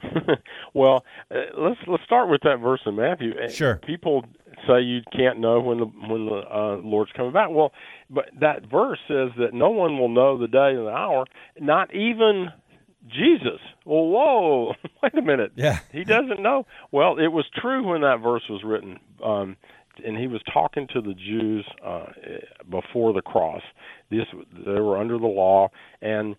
[0.74, 3.32] well, uh, let's let's start with that verse in Matthew.
[3.48, 3.76] Sure.
[3.76, 4.24] People
[4.70, 7.48] say you can't know when the when the uh, Lord's coming back.
[7.50, 7.72] Well,
[8.08, 11.24] but that verse says that no one will know the day and the hour,
[11.58, 12.50] not even
[13.08, 13.60] Jesus.
[13.84, 15.52] Well, whoa, wait a minute.
[15.56, 15.78] Yeah.
[15.92, 16.66] He doesn't know.
[16.92, 18.98] Well, it was true when that verse was written.
[19.24, 19.56] Um,
[20.04, 22.06] and he was talking to the Jews uh,
[22.70, 23.62] before the cross.
[24.10, 25.68] This they were under the law,
[26.00, 26.36] and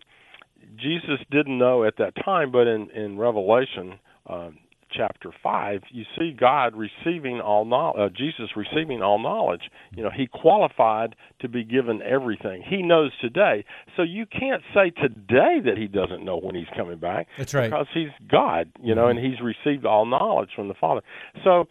[0.76, 2.50] Jesus didn't know at that time.
[2.50, 4.58] But in in Revelation, um,
[4.96, 9.62] chapter 5, you see God receiving all knowledge, uh, Jesus receiving all knowledge.
[9.94, 12.62] You know, he qualified to be given everything.
[12.68, 13.64] He knows today.
[13.96, 17.28] So you can't say today that he doesn't know when he's coming back.
[17.38, 17.70] That's right.
[17.70, 19.18] Because he's God, you know, mm-hmm.
[19.18, 21.02] and he's received all knowledge from the Father.
[21.44, 21.68] So,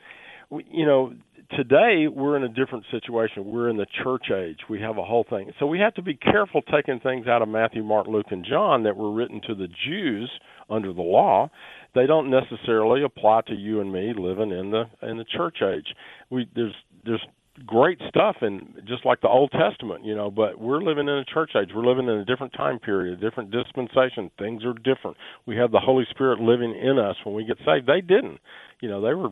[0.49, 1.13] you know,
[1.55, 3.45] today we're in a different situation.
[3.45, 4.59] We're in the church age.
[4.69, 5.51] We have a whole thing.
[5.59, 8.83] So we have to be careful taking things out of Matthew, Mark, Luke, and John
[8.83, 10.31] that were written to the Jews
[10.69, 11.49] under the law
[11.93, 15.93] they don't necessarily apply to you and me living in the in the church age.
[16.29, 16.73] We there's
[17.05, 17.25] there's
[17.65, 21.25] great stuff in just like the Old Testament, you know, but we're living in a
[21.25, 21.69] church age.
[21.75, 24.31] We're living in a different time period, a different dispensation.
[24.39, 25.17] Things are different.
[25.45, 27.87] We have the Holy Spirit living in us when we get saved.
[27.87, 28.39] They didn't.
[28.79, 29.29] You know, they were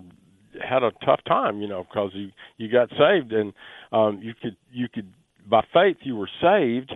[0.61, 3.53] had a tough time, you know, because you you got saved and
[3.91, 5.11] um you could you could
[5.49, 6.91] by faith you were saved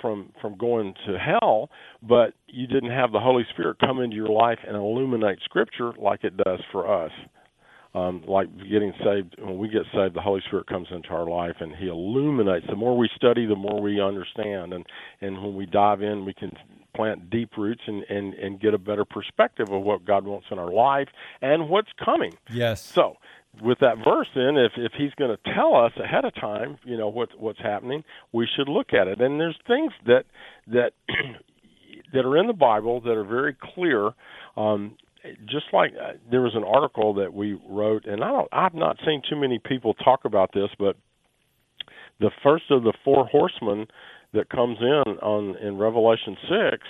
[0.00, 1.70] from from going to hell,
[2.02, 6.24] but you didn't have the Holy Spirit come into your life and illuminate Scripture like
[6.24, 7.12] it does for us.
[7.94, 11.56] Um, like getting saved, when we get saved, the Holy Spirit comes into our life
[11.60, 12.66] and He illuminates.
[12.68, 14.84] The more we study, the more we understand, and
[15.20, 16.52] and when we dive in, we can
[16.98, 20.58] plant deep roots and and and get a better perspective of what God wants in
[20.58, 21.06] our life
[21.40, 22.34] and what's coming.
[22.50, 22.82] Yes.
[22.82, 23.16] So
[23.62, 26.96] with that verse then if if he's going to tell us ahead of time you
[26.96, 30.24] know what what's happening we should look at it and there's things that
[30.66, 30.92] that
[32.12, 34.10] that are in the bible that are very clear
[34.56, 34.94] um
[35.46, 38.96] just like uh, there was an article that we wrote and i don't i've not
[39.04, 40.94] seen too many people talk about this but
[42.20, 43.86] the first of the four horsemen
[44.32, 46.86] that comes in on in revelation 6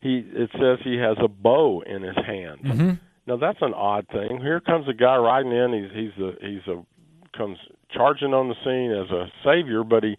[0.00, 2.92] he it says he has a bow in his hand mm-hmm
[3.26, 4.40] now that's an odd thing.
[4.40, 5.72] Here comes a guy riding in.
[5.72, 6.82] He's he's a he's a
[7.36, 7.58] comes
[7.94, 10.16] charging on the scene as a savior, but he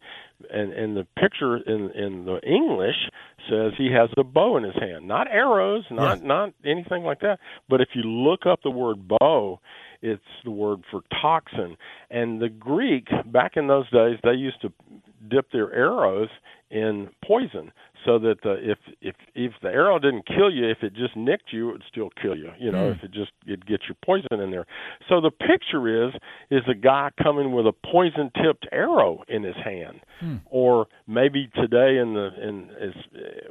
[0.50, 2.96] and and the picture in in the English
[3.50, 6.26] says he has a bow in his hand, not arrows, not yes.
[6.26, 7.40] not anything like that.
[7.68, 9.60] But if you look up the word bow,
[10.02, 11.76] it's the word for toxin.
[12.10, 14.72] And the Greek back in those days, they used to
[15.30, 16.30] dip their arrows
[16.72, 17.72] in poison
[18.06, 21.54] so that uh, if if if the arrow didn't kill you, if it just nicked
[21.54, 22.50] you, it would still kill you.
[22.60, 22.98] You know, mm.
[22.98, 24.66] if it just it gets your poison in there.
[25.08, 26.14] So the picture is
[26.50, 30.42] is a guy coming with a poison tipped arrow in his hand, mm.
[30.48, 32.96] or maybe today in the in is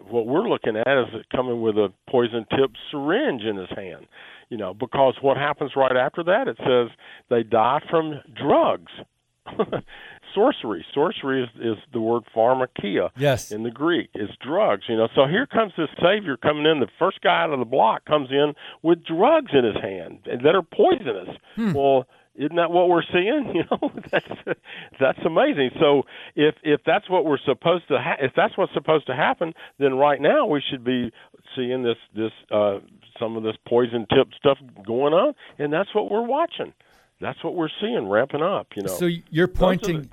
[0.08, 4.06] what we're looking at is coming with a poison tipped syringe in his hand.
[4.48, 6.46] You know, because what happens right after that?
[6.46, 6.94] It says
[7.30, 8.92] they die from drugs.
[10.34, 10.84] sorcery.
[10.94, 13.50] Sorcery is, is the word pharmakia yes.
[13.50, 14.10] in the Greek.
[14.14, 15.08] It's drugs, you know.
[15.14, 16.80] So here comes this savior coming in.
[16.80, 20.54] The first guy out of the block comes in with drugs in his hand that
[20.54, 21.36] are poisonous.
[21.56, 21.72] Hmm.
[21.72, 23.52] Well, isn't that what we're seeing?
[23.54, 24.58] You know, that's
[24.98, 25.72] that's amazing.
[25.78, 29.52] So if if that's what we're supposed to ha- if that's what's supposed to happen,
[29.78, 31.12] then right now we should be
[31.54, 32.78] seeing this this uh
[33.18, 36.72] some of this poison tip stuff going on, and that's what we're watching
[37.22, 38.66] that's what we're seeing ramping up.
[38.76, 38.92] You know.
[38.92, 40.10] So you're pointing.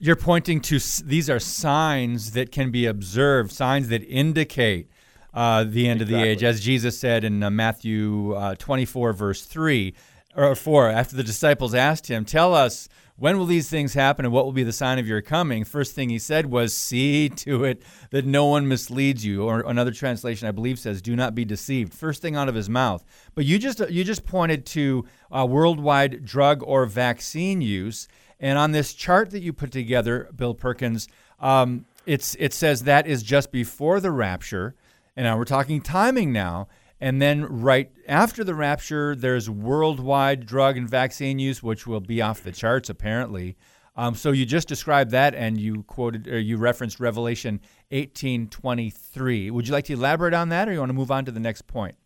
[0.00, 4.88] You're pointing to these are signs that can be observed, signs that indicate
[5.34, 6.02] uh, the end exactly.
[6.02, 9.94] of the age, as Jesus said in uh, Matthew uh, 24, verse 3
[10.36, 10.88] or 4.
[10.88, 14.52] After the disciples asked him, Tell us when will these things happen and what will
[14.52, 15.64] be the sign of your coming?
[15.64, 19.42] First thing he said was, See to it that no one misleads you.
[19.44, 21.92] Or another translation, I believe, says, Do not be deceived.
[21.92, 23.04] First thing out of his mouth.
[23.34, 28.06] But you just, you just pointed to uh, worldwide drug or vaccine use.
[28.38, 31.08] And on this chart that you put together, Bill Perkins,
[31.40, 34.74] um, it's it says that is just before the rapture,
[35.14, 36.68] and now we're talking timing now.
[37.00, 42.20] And then right after the rapture, there's worldwide drug and vaccine use, which will be
[42.20, 43.56] off the charts apparently.
[43.96, 49.50] Um, so you just described that, and you quoted or you referenced Revelation 18:23.
[49.50, 51.40] Would you like to elaborate on that, or you want to move on to the
[51.40, 51.96] next point?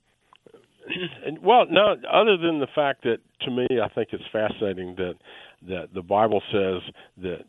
[1.43, 1.97] well, no.
[2.11, 5.17] Other than the fact that, to me, I think it's fascinating that
[5.69, 6.81] that the Bible says
[7.19, 7.45] that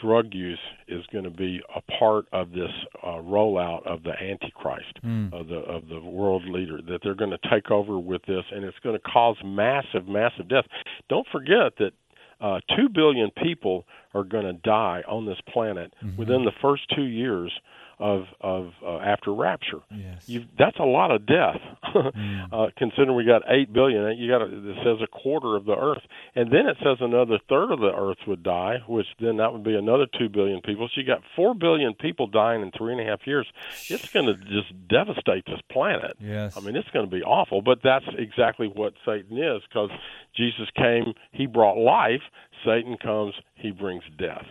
[0.00, 2.70] drug use is going to be a part of this
[3.02, 5.32] uh, rollout of the Antichrist, mm.
[5.32, 6.80] of the of the world leader.
[6.82, 10.48] That they're going to take over with this, and it's going to cause massive, massive
[10.48, 10.64] death.
[11.08, 11.92] Don't forget that
[12.40, 13.84] uh, two billion people
[14.14, 16.16] are going to die on this planet mm-hmm.
[16.16, 17.52] within the first two years
[17.98, 19.80] of of uh, after rapture.
[19.90, 20.28] Yes.
[20.28, 21.60] You've, that's a lot of death,
[21.94, 22.52] mm.
[22.52, 24.16] uh, considering we got eight billion.
[24.16, 26.02] You got it says a quarter of the Earth,
[26.34, 29.64] and then it says another third of the Earth would die, which then that would
[29.64, 30.88] be another two billion people.
[30.94, 33.46] So you got four billion people dying in three and a half years.
[33.88, 36.16] It's going to just devastate this planet.
[36.20, 36.56] Yes.
[36.56, 37.62] I mean it's going to be awful.
[37.62, 39.90] But that's exactly what Satan is, because
[40.36, 42.22] Jesus came, he brought life.
[42.64, 44.46] Satan comes, he brings death.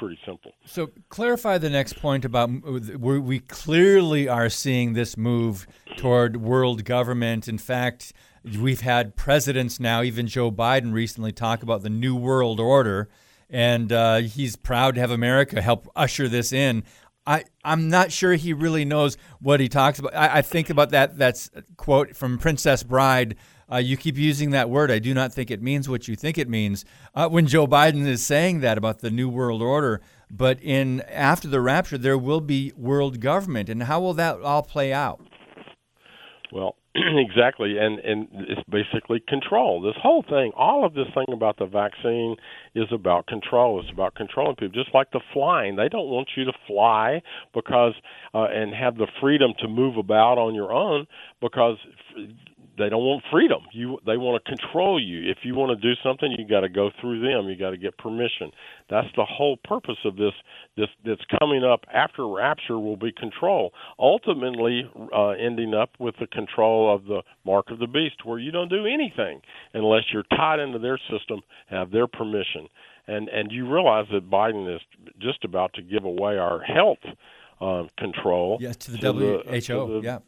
[0.00, 0.52] Pretty simple.
[0.64, 5.66] So, clarify the next point about we clearly are seeing this move
[5.98, 7.48] toward world government.
[7.48, 12.60] In fact, we've had presidents now, even Joe Biden recently, talk about the new world
[12.60, 13.10] order,
[13.50, 16.82] and uh, he's proud to have America help usher this in.
[17.26, 20.14] I, I'm not sure he really knows what he talks about.
[20.14, 21.18] I, I think about that.
[21.18, 23.36] That's quote from Princess Bride
[23.70, 24.90] uh, you keep using that word.
[24.90, 26.84] I do not think it means what you think it means.
[27.14, 30.00] Uh, when Joe Biden is saying that about the new world order,
[30.30, 34.62] but in after the rapture, there will be world government, and how will that all
[34.62, 35.20] play out?
[36.52, 39.80] Well, exactly, and and it's basically control.
[39.80, 42.36] This whole thing, all of this thing about the vaccine
[42.74, 43.80] is about control.
[43.80, 44.82] It's about controlling people.
[44.82, 47.22] Just like the flying, they don't want you to fly
[47.54, 47.94] because
[48.34, 51.06] uh, and have the freedom to move about on your own
[51.40, 51.76] because
[52.80, 53.62] they don't want freedom.
[53.72, 55.30] You they want to control you.
[55.30, 57.48] If you want to do something, you got to go through them.
[57.48, 58.50] You got to get permission.
[58.88, 60.32] That's the whole purpose of this.
[60.76, 63.72] This that's coming up after rapture will be control.
[63.98, 68.50] Ultimately, uh, ending up with the control of the mark of the beast, where you
[68.50, 69.42] don't do anything
[69.74, 72.66] unless you're tied into their system, have their permission.
[73.06, 74.80] And and you realize that Biden is
[75.18, 77.04] just about to give away our health
[77.60, 78.56] uh, control.
[78.58, 79.18] Yes, to the to WHO.
[79.18, 80.18] The, to the, yeah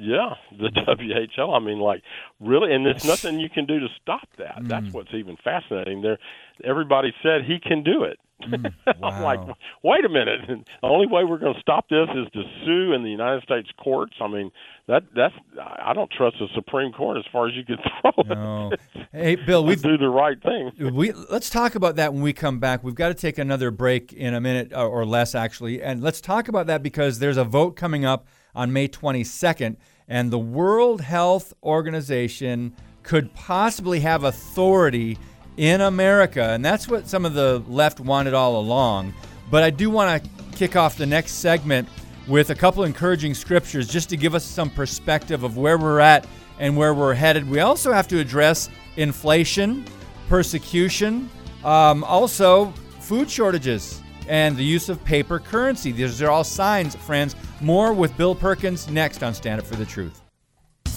[0.00, 0.70] yeah, the
[1.36, 1.52] WHO.
[1.52, 2.02] I mean, like
[2.40, 4.62] really, and there's nothing you can do to stop that.
[4.62, 4.68] Mm.
[4.68, 6.02] That's what's even fascinating.
[6.02, 6.18] There,
[6.64, 8.18] everybody said he can do it.
[8.48, 9.08] Mm, wow.
[9.08, 10.40] I'm like, wait a minute.
[10.80, 13.68] The only way we're going to stop this is to sue in the United States
[13.82, 14.14] courts.
[14.20, 14.52] I mean,
[14.86, 18.72] that that's I don't trust the Supreme Court as far as you can throw no.
[18.72, 18.80] it.
[19.12, 20.94] Hey, Bill, we do the right thing.
[20.94, 22.84] We let's talk about that when we come back.
[22.84, 26.46] We've got to take another break in a minute or less, actually, and let's talk
[26.46, 29.76] about that because there's a vote coming up on May 22nd,
[30.08, 35.18] and the World Health Organization could possibly have authority
[35.56, 39.12] in America, and that's what some of the left wanted all along.
[39.50, 41.88] But I do want to kick off the next segment
[42.26, 46.26] with a couple encouraging scriptures just to give us some perspective of where we're at
[46.58, 47.48] and where we're headed.
[47.48, 49.84] We also have to address inflation,
[50.28, 51.30] persecution,
[51.64, 52.66] um, also
[53.00, 55.90] food shortages and the use of paper currency.
[55.90, 57.34] These are all signs, friends.
[57.60, 60.22] More with Bill Perkins next on Stand Up for the Truth.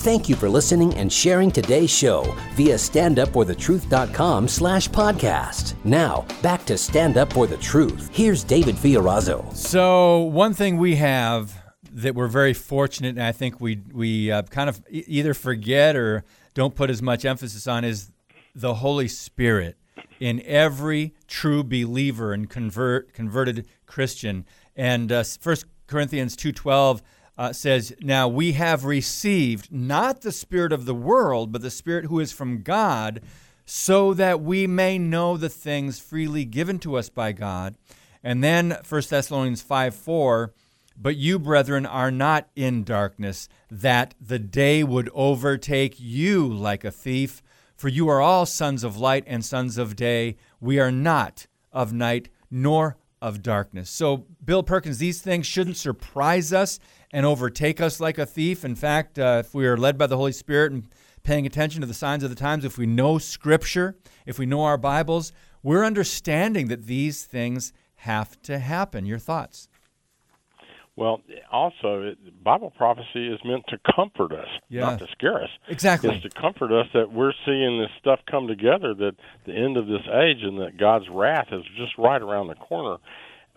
[0.02, 2.24] Thank you for listening and sharing today's show
[2.56, 5.76] via standupforthetruth.com slash podcast.
[5.86, 8.10] Now, back to Stand Up For The Truth.
[8.12, 9.56] Here's David Fiorazo.
[9.56, 11.56] So, one thing we have
[11.92, 16.24] that we're very fortunate, and I think we, we uh, kind of either forget or
[16.56, 18.12] don't put as much emphasis on, is
[18.56, 19.78] the Holy Spirit
[20.20, 24.46] in every true believer and convert converted Christian.
[24.76, 25.56] And uh, 1
[25.92, 27.02] Corinthians 2:12
[27.38, 32.06] uh, says, "Now we have received not the spirit of the world, but the spirit
[32.06, 33.22] who is from God,
[33.66, 37.76] so that we may know the things freely given to us by God."
[38.24, 40.54] And then 1 Thessalonians 5:4,
[40.96, 46.92] "But you, brethren, are not in darkness, that the day would overtake you like a
[46.92, 47.44] thief."
[47.76, 50.38] For you are all sons of light and sons of day.
[50.60, 53.90] We are not of night nor of darkness.
[53.90, 56.80] So, Bill Perkins, these things shouldn't surprise us
[57.12, 58.66] and overtake us like a thief.
[58.66, 60.88] In fact, uh, if we are led by the Holy Spirit and
[61.24, 63.96] paying attention to the signs of the times, if we know Scripture,
[64.26, 69.06] if we know our Bibles, we're understanding that these things have to happen.
[69.06, 69.68] Your thoughts?
[70.98, 71.22] Well,
[71.52, 74.82] also, it, Bible prophecy is meant to comfort us, Yeah.
[74.82, 75.50] not to scare us.
[75.70, 76.10] Exactly.
[76.14, 79.16] It's to comfort us that we're seeing this stuff come together, that
[79.46, 82.98] the end of this age and that God's wrath is just right around the corner.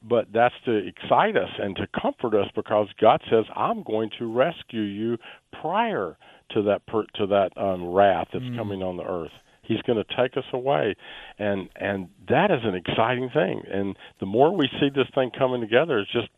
[0.02, 4.26] But that's to excite us and to comfort us because God says, "I'm going to
[4.32, 5.18] rescue you
[5.60, 6.16] prior
[6.50, 8.56] to that per, to that um, wrath that's Mm.
[8.56, 9.32] coming on the earth."
[9.66, 10.94] He's going to take us away,
[11.38, 13.62] and and that is an exciting thing.
[13.70, 16.28] And the more we see this thing coming together, it just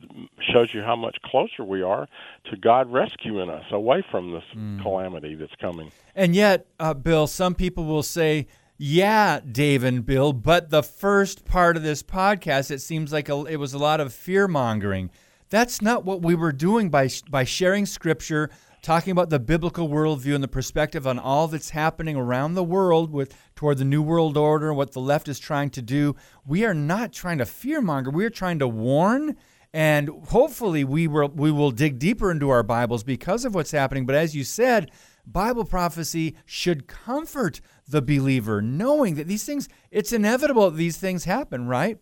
[0.52, 2.08] shows you how much closer we are
[2.50, 4.82] to God rescuing us away from this Mm.
[4.82, 5.90] calamity that's coming.
[6.14, 8.46] And yet, uh, Bill, some people will say,
[8.78, 13.44] "Yeah, Dave and Bill," but the first part of this podcast, it seems like a,
[13.44, 15.10] it was a lot of fear mongering.
[15.48, 18.50] That's not what we were doing by by sharing Scripture,
[18.86, 23.10] talking about the biblical worldview and the perspective on all that's happening around the world
[23.10, 26.14] with toward the new world order, what the left is trying to do.
[26.46, 28.10] We are not trying to fear monger.
[28.12, 29.36] We are trying to warn.
[29.74, 34.06] And hopefully, we will we will dig deeper into our Bibles because of what's happening.
[34.06, 34.92] But as you said,
[35.26, 41.24] Bible prophecy should comfort the believer, knowing that these things, it's inevitable that these things
[41.24, 41.98] happen, right?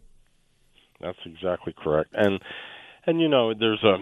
[1.01, 2.11] That's exactly correct.
[2.13, 2.41] And
[3.07, 3.97] and you know, there's a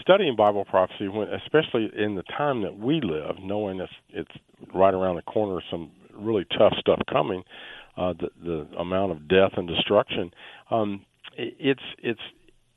[0.00, 1.08] studying Bible prophecy,
[1.44, 4.30] especially in the time that we live, knowing it's it's
[4.74, 7.42] right around the corner, some really tough stuff coming,
[7.96, 10.30] uh, the the amount of death and destruction.
[10.70, 11.04] Um,
[11.36, 12.20] it, it's it's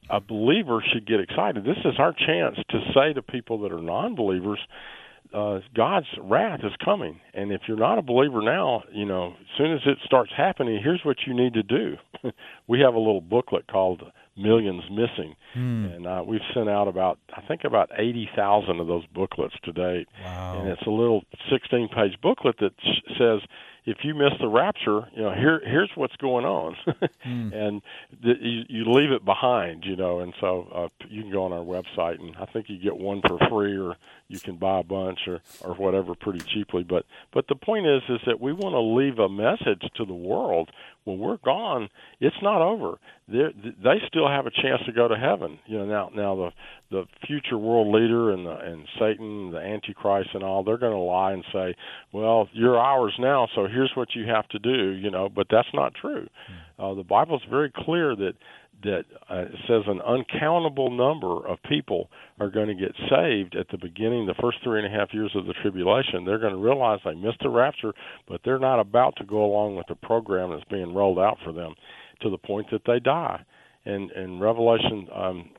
[0.10, 1.64] a believer should get excited.
[1.64, 4.60] This is our chance to say to people that are non-believers,
[5.34, 9.58] uh, God's wrath is coming, and if you're not a believer now, you know, as
[9.58, 11.98] soon as it starts happening, here's what you need to do.
[12.68, 14.02] we have a little booklet called
[14.40, 19.06] Millions Missing, and uh, we've sent out about I think about eighty thousand of those
[19.08, 20.60] booklets to date, Wow.
[20.60, 23.42] and it's a little sixteen-page booklet that sh- says
[23.90, 26.76] if you miss the rapture, you know, here here's what's going on,
[27.24, 27.82] and
[28.24, 31.52] th- you, you leave it behind, you know, and so uh, you can go on
[31.54, 33.96] our website, and I think you get one for free, or
[34.28, 36.84] you can buy a bunch, or or whatever, pretty cheaply.
[36.84, 40.14] But but the point is, is that we want to leave a message to the
[40.14, 40.70] world
[41.06, 41.90] when we're gone.
[42.20, 43.00] It's not over.
[43.28, 45.58] They're, they still have a chance to go to heaven.
[45.66, 46.52] You know, now now the
[46.92, 50.98] the future world leader and the and Satan, the Antichrist, and all, they're going to
[50.98, 51.76] lie and say,
[52.12, 55.68] "Well, you're ours now, so here's what you have to do." You know, but that's
[55.74, 56.28] not true.
[56.80, 57.02] Uh, the
[57.34, 58.34] is very clear that
[58.84, 62.10] that uh, it says an uncountable number of people
[62.40, 65.32] are going to get saved at the beginning, the first three and a half years
[65.36, 66.24] of the tribulation.
[66.26, 67.94] They're going to realize they missed the rapture,
[68.28, 71.52] but they're not about to go along with the program that's being rolled out for
[71.52, 71.76] them
[72.22, 73.44] to the point that they die.
[73.86, 75.50] And in Revelation um,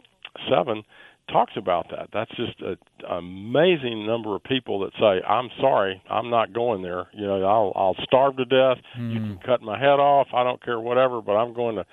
[0.49, 0.83] seven
[1.29, 2.09] talks about that.
[2.13, 2.77] That's just an
[3.09, 7.07] amazing number of people that say, "I'm sorry, I'm not going there.
[7.13, 8.79] You know, I'll I'll starve to death.
[8.97, 9.27] You hmm.
[9.27, 10.29] can cut my head off.
[10.35, 11.21] I don't care, whatever.
[11.23, 11.87] But I'm going to."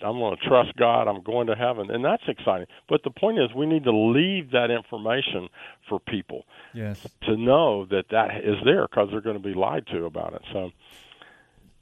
[0.00, 1.08] I'm going to trust God.
[1.08, 2.66] I'm going to heaven, and that's exciting.
[2.88, 5.48] But the point is, we need to leave that information
[5.88, 7.06] for people Yes.
[7.22, 10.42] to know that that is there because they're going to be lied to about it.
[10.52, 10.70] So,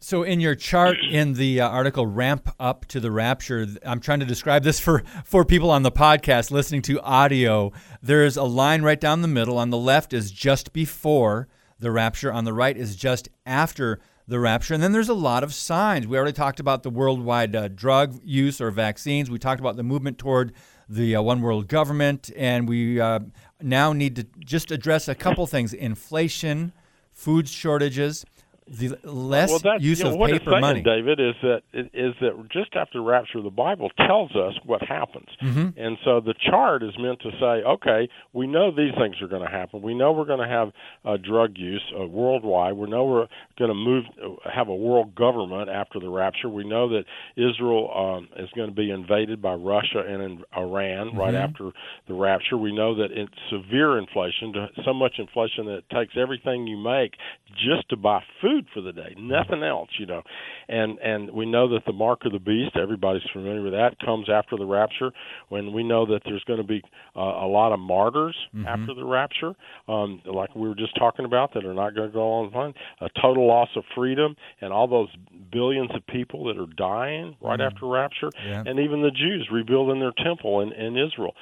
[0.07, 4.21] So, in your chart in the uh, article "Ramp Up to the Rapture," I'm trying
[4.21, 7.73] to describe this for for people on the podcast listening to audio.
[8.01, 9.59] There's a line right down the middle.
[9.59, 11.49] On the left is just before
[11.81, 12.33] the rapture.
[12.33, 13.99] On the right is just after
[14.29, 14.75] the rapture.
[14.75, 16.07] And then there's a lot of signs.
[16.07, 19.29] We already talked about the worldwide uh, drug use or vaccines.
[19.29, 20.53] We talked about the movement toward
[20.89, 23.19] the uh, one world government, and we uh,
[23.61, 26.73] now need to just address a couple things: inflation,
[27.13, 28.25] food shortages.
[28.69, 30.83] The less well, that's, use you know, of what paper saying, money.
[30.83, 35.29] David, is that is that just after the rapture, the Bible tells us what happens,
[35.41, 35.79] Mm-hmm.
[35.81, 39.45] and so the chart is meant to say, okay, we know these things are going
[39.45, 39.83] to happen.
[39.83, 40.73] We know we're going to have
[41.05, 42.75] uh, drug use uh, worldwide.
[42.75, 46.49] We know we're going to move, uh, have a world government after the rapture.
[46.49, 47.05] We know that
[47.37, 51.37] Israel um, is going to be invaded by Russia and in Iran right Mm-hmm.
[51.37, 51.71] after
[52.09, 52.57] the rapture.
[52.57, 54.55] We know that it's severe inflation,
[54.85, 57.12] so much inflation that it takes everything you make
[57.55, 60.23] just to buy food for the day, nothing else, you know.
[60.69, 64.29] And and we know that the mark of the beast, everybody's familiar with that, comes
[64.31, 65.11] after the rapture.
[65.49, 66.83] When we know that there's going to be
[67.15, 68.37] uh, a lot of martyrs
[68.67, 69.55] after the rapture,
[69.89, 72.75] um, like we were just talking about, that are not going to go on fine.
[73.01, 75.09] A total loss of freedom, and all those
[75.53, 78.63] billions of people that are dying right after rapture, Yeah.
[78.67, 81.35] and even the Jews rebuilding their temple in, in Israel.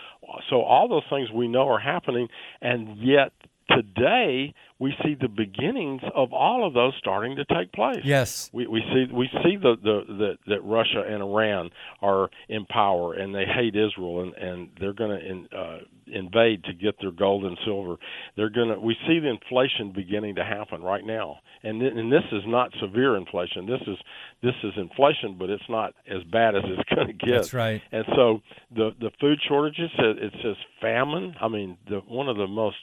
[0.50, 2.28] So all those things we know are happening,
[2.60, 3.32] and yet
[3.70, 8.00] today we see the beginnings of all of those starting to take place.
[8.04, 11.70] Yes, we we see we see the the, the that Russia and Iran
[12.02, 16.64] are in power and they hate Israel and and they're going to in, uh, invade
[16.64, 17.96] to get their gold and silver.
[18.36, 22.12] They're going to we see the inflation beginning to happen right now, and th- and
[22.12, 23.66] this is not severe inflation.
[23.66, 23.96] This is
[24.42, 27.36] this is inflation, but it's not as bad as it's going to get.
[27.36, 27.82] That's right.
[27.92, 28.40] And so
[28.74, 31.34] the the food shortages it says famine.
[31.40, 32.76] I mean, the one of the most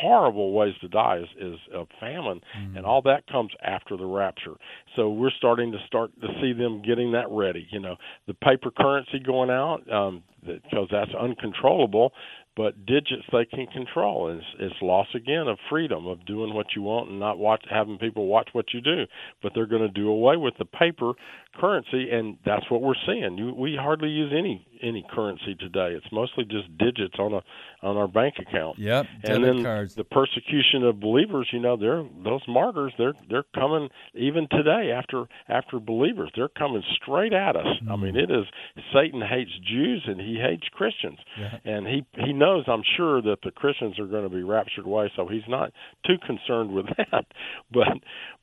[0.00, 2.76] horrible ways to die is, is of famine, mm.
[2.76, 4.54] and all that comes after the rapture.
[4.96, 7.66] So we're starting to start to see them getting that ready.
[7.70, 12.12] You know, the paper currency going out um, because that's uncontrollable
[12.56, 14.28] but digits they can control.
[14.28, 17.98] It's, it's loss again of freedom of doing what you want and not watch having
[17.98, 19.04] people watch what you do.
[19.42, 21.12] But they're going to do away with the paper
[21.58, 23.36] currency, and that's what we're seeing.
[23.38, 25.94] You, we hardly use any any currency today.
[25.94, 27.42] It's mostly just digits on a
[27.82, 28.78] on our bank account.
[28.78, 29.94] Yep, and then cards.
[29.94, 31.48] the persecution of believers.
[31.52, 32.92] You know, they're those martyrs.
[32.98, 36.30] They're they're coming even today after after believers.
[36.34, 37.66] They're coming straight at us.
[37.84, 37.90] Mm.
[37.90, 38.44] I mean, it is
[38.92, 41.58] Satan hates Jews and he hates Christians, yeah.
[41.64, 45.10] and he he knows I'm sure that the Christians are going to be raptured away.
[45.16, 45.72] So he's not
[46.06, 47.24] too concerned with that.
[47.72, 47.88] But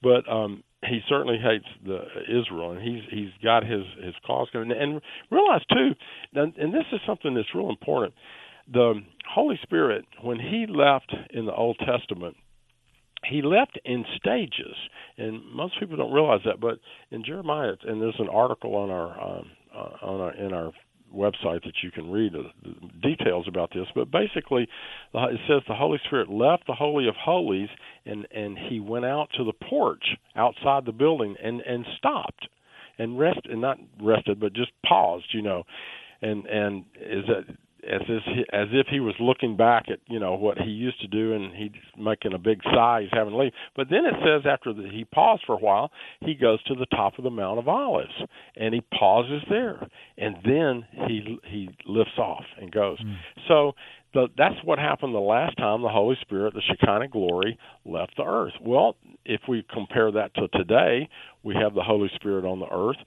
[0.01, 4.71] but um he certainly hates the Israel, and he's he's got his his cause going.
[4.71, 5.91] And realize too,
[6.33, 8.13] and this is something that's real important.
[8.71, 9.01] The
[9.33, 12.37] Holy Spirit, when he left in the Old Testament,
[13.25, 14.75] he left in stages,
[15.17, 16.61] and most people don't realize that.
[16.61, 16.79] But
[17.11, 20.71] in Jeremiah, and there's an article on our um, uh, on our in our
[21.13, 22.33] website that you can read
[23.01, 23.87] details about this.
[23.95, 24.67] But basically,
[25.13, 27.69] it says the Holy Spirit left the Holy of Holies
[28.05, 30.03] and and he went out to the porch
[30.35, 32.47] outside the building and and stopped
[32.97, 35.63] and rest and not rested but just paused, you know,
[36.21, 37.55] and and is that
[37.87, 40.99] as if he, as if he was looking back at you know what he used
[41.01, 43.01] to do, and he's making a big sigh.
[43.01, 43.51] He's having to leave.
[43.75, 46.85] But then it says after the, he paused for a while, he goes to the
[46.87, 48.13] top of the Mount of Olives,
[48.55, 52.99] and he pauses there, and then he he lifts off and goes.
[53.01, 53.15] Mm.
[53.47, 53.73] So
[54.13, 58.23] the, that's what happened the last time the Holy Spirit, the Shekinah glory, left the
[58.23, 58.53] earth.
[58.61, 61.07] Well, if we compare that to today,
[61.43, 62.97] we have the Holy Spirit on the earth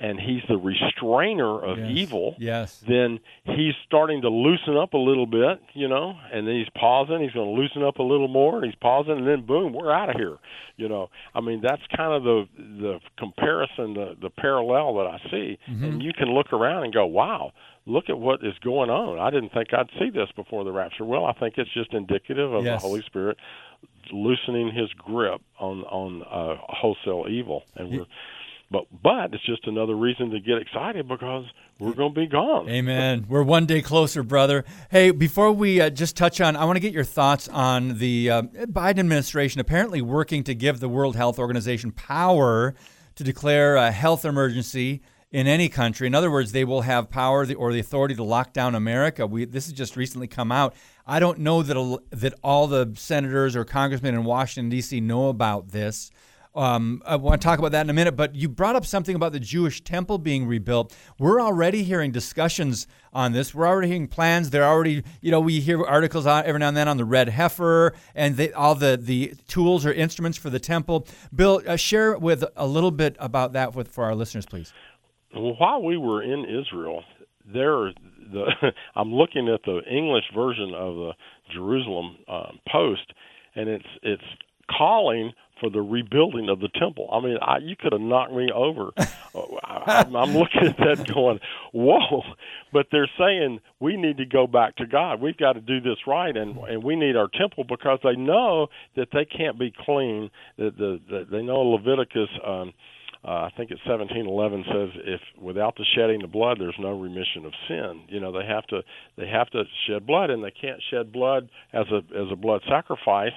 [0.00, 1.90] and he's the restrainer of yes.
[1.90, 2.82] evil, yes.
[2.86, 7.20] then he's starting to loosen up a little bit, you know, and then he's pausing,
[7.20, 9.92] he's going to loosen up a little more, and he's pausing, and then boom, we're
[9.92, 10.36] out of here,
[10.76, 11.10] you know.
[11.34, 15.84] I mean, that's kind of the the comparison, the the parallel that I see, mm-hmm.
[15.84, 17.52] and you can look around and go, wow.
[17.86, 19.18] Look at what is going on.
[19.18, 21.04] I didn't think I'd see this before the rapture.
[21.04, 22.80] Well, I think it's just indicative of yes.
[22.80, 23.36] the Holy Spirit
[24.10, 28.06] loosening His grip on on uh, wholesale evil, and we're
[28.70, 31.44] but but it's just another reason to get excited because
[31.78, 32.68] we're going to be gone.
[32.68, 33.26] Amen.
[33.28, 34.64] We're one day closer, brother.
[34.90, 38.30] Hey, before we uh, just touch on, I want to get your thoughts on the
[38.30, 42.74] uh, Biden administration apparently working to give the World Health Organization power
[43.16, 45.02] to declare a health emergency
[45.34, 46.06] in any country.
[46.06, 49.26] In other words, they will have power or the authority to lock down America.
[49.26, 50.74] We, this has just recently come out.
[51.06, 55.00] I don't know that that all the senators or congressmen in Washington D.C.
[55.00, 56.12] know about this.
[56.54, 59.16] Um, I want to talk about that in a minute, but you brought up something
[59.16, 60.96] about the Jewish temple being rebuilt.
[61.18, 63.54] We're already hearing discussions on this.
[63.54, 64.50] We're already hearing plans.
[64.50, 67.92] They're already, you know, we hear articles every now and then on the red heifer
[68.14, 71.08] and they, all the, the tools or instruments for the temple.
[71.34, 74.72] Bill, uh, share with a little bit about that with, for our listeners, please.
[75.34, 77.02] Well, while we were in Israel,
[77.44, 77.90] there
[78.32, 78.46] the
[78.94, 81.12] I'm looking at the English version of the
[81.52, 83.12] Jerusalem uh, Post,
[83.54, 84.22] and it's it's
[84.70, 87.08] calling for the rebuilding of the temple.
[87.12, 88.90] I mean, I, you could have knocked me over.
[88.98, 91.40] I, I'm looking at that going,
[91.72, 92.22] whoa!
[92.72, 95.20] But they're saying we need to go back to God.
[95.20, 98.68] We've got to do this right, and and we need our temple because they know
[98.96, 100.30] that they can't be clean.
[100.58, 102.30] That the, the they know Leviticus.
[102.44, 102.72] Um,
[103.26, 107.46] uh, I think it's 17:11 says if without the shedding of blood there's no remission
[107.46, 108.02] of sin.
[108.08, 108.82] You know they have to
[109.16, 112.60] they have to shed blood and they can't shed blood as a as a blood
[112.68, 113.32] sacrifice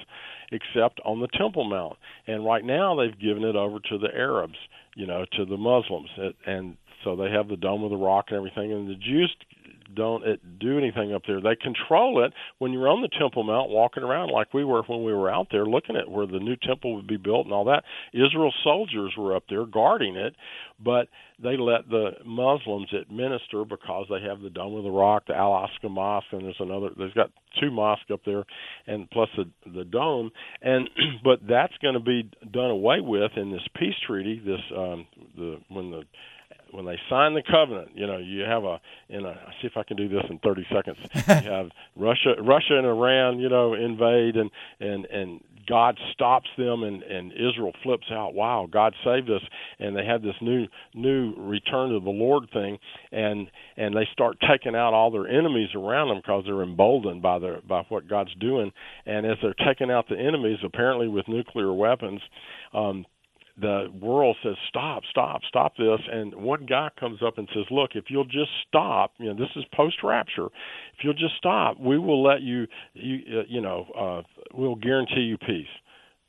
[0.52, 1.98] except on the Temple Mount.
[2.26, 4.58] And right now they've given it over to the Arabs,
[4.96, 6.10] you know, to the Muslims,
[6.46, 8.74] and so they have the Dome of the Rock and everything.
[8.74, 9.34] And the Jews
[9.96, 11.42] don't it do anything up there.
[11.42, 15.04] They control it when you're on the Temple Mount walking around like we were when
[15.04, 17.66] we were out there looking at where the new temple would be built and all
[17.66, 17.84] that.
[18.14, 20.36] Israel soldiers were up there guarding it,
[20.84, 21.08] but
[21.42, 25.52] they let the Muslims administer because they have the Dome of the Rock, the Al
[25.52, 26.90] Aqsa Mosque, and there's another.
[26.98, 27.30] There's got
[27.60, 28.44] two mosques up there,
[28.88, 30.32] and plus the the dome.
[30.62, 30.90] And
[31.24, 34.42] but that's going to be done away with in this peace treaty.
[34.44, 36.04] This um, the when the
[36.72, 39.84] when they sign the covenant, you know, you have a in a see if I
[39.84, 40.98] can do this in 30 seconds.
[41.16, 44.50] you have Russia Russia and Iran, you know, invade and
[44.80, 48.34] and and God stops them and and Israel flips out.
[48.34, 49.42] Wow, God saved us,
[49.80, 52.78] and they have this new new return to the Lord thing,
[53.12, 57.40] and and they start taking out all their enemies around them because they're emboldened by
[57.40, 58.72] their by what God's doing,
[59.06, 62.22] and as they're taking out the enemies, apparently with nuclear weapons.
[62.74, 63.06] Um,
[63.60, 66.00] the world says stop stop stop this.
[66.12, 69.50] And one guy comes up and says look if you'll just stop you know this
[69.56, 73.86] is post rapture if you'll just stop we will let you you uh, you know
[73.98, 74.22] uh
[74.54, 75.68] we'll guarantee you peace.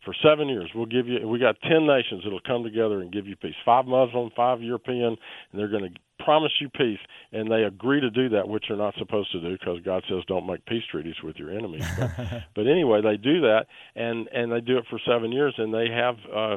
[0.04, 3.26] For seven years we'll give you we got ten nations that'll come together and give
[3.26, 3.56] you peace.
[3.64, 5.16] Five muslim five european
[5.52, 6.98] and they're going to promise you peace.
[7.30, 10.22] And they agree to do that which they're not supposed to do because god says
[10.28, 11.84] don't make peace treaties with your enemies.
[11.98, 12.10] But,
[12.54, 15.88] but anyway they do that and and they do it for seven years and they
[15.90, 16.56] have uh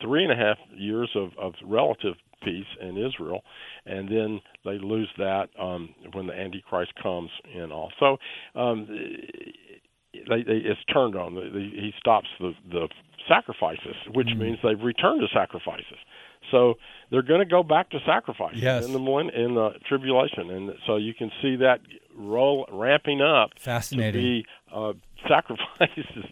[0.00, 3.42] three and a half years of, of relative peace in Israel,
[3.84, 7.72] and then they lose that um, when the Antichrist comes in.
[7.72, 8.18] Also,
[8.54, 8.86] um,
[10.12, 11.34] they, they, it's turned on.
[11.34, 12.88] The, the, he stops the, the
[13.28, 14.40] sacrifices, which mm-hmm.
[14.40, 15.98] means they've returned to sacrifices.
[16.50, 16.74] So
[17.10, 18.86] they're going to go back to sacrifice yes.
[18.86, 21.80] in the in the tribulation, and so you can see that
[22.16, 23.50] roll ramping up.
[23.58, 24.12] Fascinating.
[24.12, 24.92] To be uh,
[25.26, 26.24] sacrifices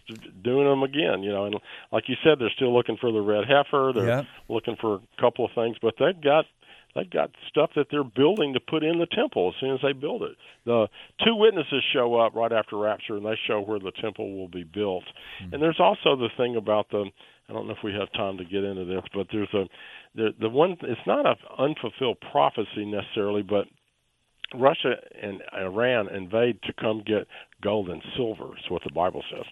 [0.43, 1.55] doing them again you know and
[1.91, 4.25] like you said they're still looking for the red heifer they're yep.
[4.49, 6.45] looking for a couple of things but they've got
[6.95, 9.93] they've got stuff that they're building to put in the temple as soon as they
[9.93, 10.87] build it the
[11.25, 14.63] two witnesses show up right after rapture and they show where the temple will be
[14.63, 15.03] built
[15.41, 15.53] mm-hmm.
[15.53, 17.03] and there's also the thing about the
[17.49, 19.65] i don't know if we have time to get into this but there's a
[20.15, 23.65] the the one it's not an unfulfilled prophecy necessarily but
[24.55, 27.27] Russia and Iran invade to come get
[27.61, 28.45] gold and silver.
[28.57, 29.45] Is what the Bible says.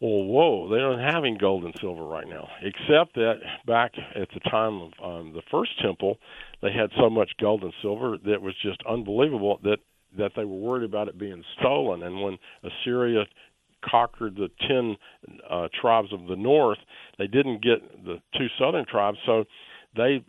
[0.00, 3.34] Well, whoa, they don't having gold and silver right now, except that
[3.66, 6.18] back at the time of um, the first temple,
[6.60, 9.78] they had so much gold and silver that was just unbelievable that
[10.18, 12.02] that they were worried about it being stolen.
[12.02, 13.24] And when Assyria
[13.88, 14.96] conquered the ten
[15.48, 16.78] uh, tribes of the north,
[17.18, 19.44] they didn't get the two southern tribes, so
[19.96, 20.24] they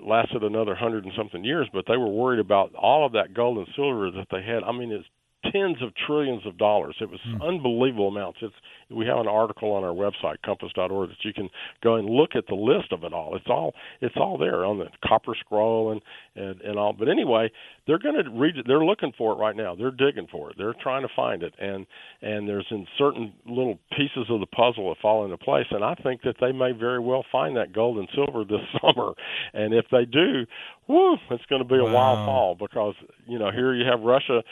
[0.00, 3.58] lasted another hundred and something years, but they were worried about all of that gold
[3.58, 4.62] and silver that they had.
[4.62, 5.06] I mean, it's
[5.52, 6.96] tens of trillions of dollars.
[7.00, 7.46] It was mm.
[7.46, 8.38] unbelievable amounts.
[8.42, 8.54] It's
[8.90, 11.48] we have an article on our website compass.org that you can
[11.82, 13.34] go and look at the list of it all.
[13.36, 16.00] It's all it's all there on the copper scroll and
[16.36, 16.92] and, and all.
[16.92, 17.50] But anyway,
[17.86, 18.66] they're going to read it.
[18.66, 19.74] They're looking for it right now.
[19.74, 20.56] They're digging for it.
[20.58, 21.54] They're trying to find it.
[21.58, 21.86] And
[22.22, 25.66] and there's in certain little pieces of the puzzle that fall into place.
[25.70, 29.12] And I think that they may very well find that gold and silver this summer.
[29.52, 30.46] And if they do,
[30.88, 31.92] whoo, it's going to be a wow.
[31.92, 32.94] wild fall because
[33.26, 34.42] you know here you have Russia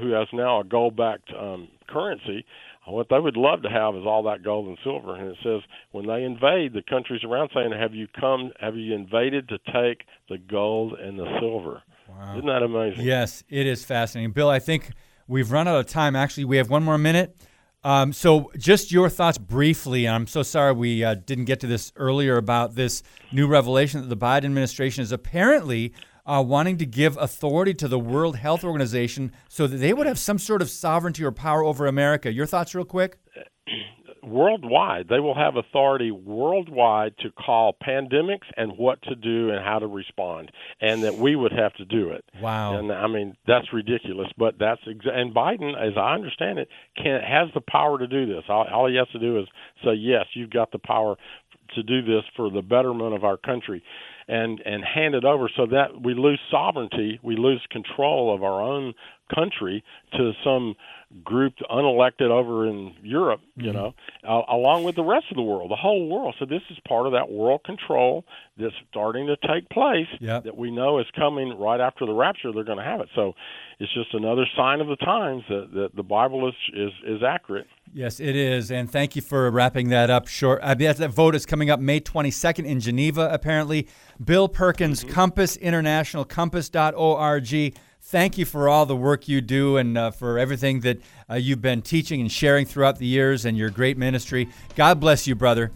[0.00, 2.44] who has now a gold-backed um, currency.
[2.86, 5.16] What they would love to have is all that gold and silver.
[5.16, 8.52] And it says when they invade the countries around, saying, "Have you come?
[8.60, 12.34] Have you invaded to take the gold and the silver?" Wow.
[12.36, 13.04] Isn't that amazing?
[13.04, 14.32] Yes, it is fascinating.
[14.32, 14.90] Bill, I think
[15.26, 16.14] we've run out of time.
[16.14, 17.34] Actually, we have one more minute.
[17.84, 20.08] Um, so, just your thoughts briefly.
[20.08, 24.08] I'm so sorry we uh, didn't get to this earlier about this new revelation that
[24.08, 25.92] the Biden administration is apparently
[26.26, 30.18] uh, wanting to give authority to the World Health Organization so that they would have
[30.18, 32.32] some sort of sovereignty or power over America.
[32.32, 33.18] Your thoughts, real quick?
[34.22, 39.78] Worldwide, they will have authority worldwide to call pandemics and what to do and how
[39.78, 40.50] to respond,
[40.80, 42.24] and that we would have to do it.
[42.40, 42.78] Wow!
[42.78, 47.20] And I mean that's ridiculous, but that's exa- and Biden, as I understand it, can
[47.20, 48.44] has the power to do this.
[48.48, 49.46] All, all he has to do is
[49.84, 51.16] say, "Yes, you've got the power
[51.74, 53.82] to do this for the betterment of our country."
[54.28, 58.60] And and hand it over so that we lose sovereignty, we lose control of our
[58.60, 58.94] own
[59.32, 60.74] country to some
[61.22, 63.76] group unelected over in Europe, you mm-hmm.
[63.76, 63.94] know,
[64.26, 66.34] uh, along with the rest of the world, the whole world.
[66.38, 68.24] So this is part of that world control
[68.58, 70.44] that's starting to take place yep.
[70.44, 72.52] that we know is coming right after the rapture.
[72.52, 73.08] They're going to have it.
[73.14, 73.34] So
[73.78, 77.66] it's just another sign of the times that, that the Bible is, is is accurate.
[77.92, 78.72] Yes, it is.
[78.72, 80.60] And thank you for wrapping that up short.
[80.64, 83.86] I mean, that vote is coming up May 22nd in Geneva, apparently.
[84.22, 85.12] Bill Perkins, mm-hmm.
[85.12, 87.74] Compass International, compass.org.
[88.06, 91.62] Thank you for all the work you do and uh, for everything that uh, you've
[91.62, 94.50] been teaching and sharing throughout the years and your great ministry.
[94.76, 95.72] God bless you, brother.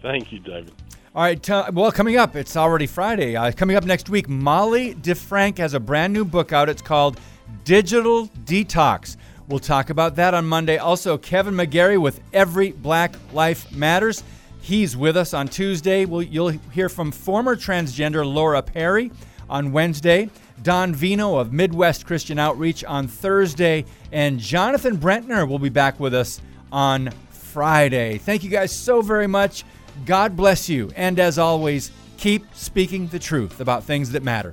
[0.00, 0.72] Thank you, David.
[1.14, 1.40] All right.
[1.40, 3.36] T- well, coming up, it's already Friday.
[3.36, 6.70] Uh, coming up next week, Molly DeFrank has a brand new book out.
[6.70, 7.20] It's called
[7.64, 9.18] Digital Detox.
[9.46, 10.78] We'll talk about that on Monday.
[10.78, 14.24] Also, Kevin McGary with Every Black Life Matters.
[14.62, 16.06] He's with us on Tuesday.
[16.06, 19.12] We'll, you'll hear from former transgender Laura Perry
[19.50, 20.30] on Wednesday,
[20.62, 26.14] Don Veinot of Midwest Christian Outreach on Thursday, and Jonathan Brentner will be back with
[26.14, 26.40] us
[26.70, 28.18] on Friday.
[28.18, 29.64] Thank you guys so very much.
[30.06, 30.90] God bless you.
[30.96, 31.90] And as always,
[32.20, 34.52] Keep speaking the truth about things that matter.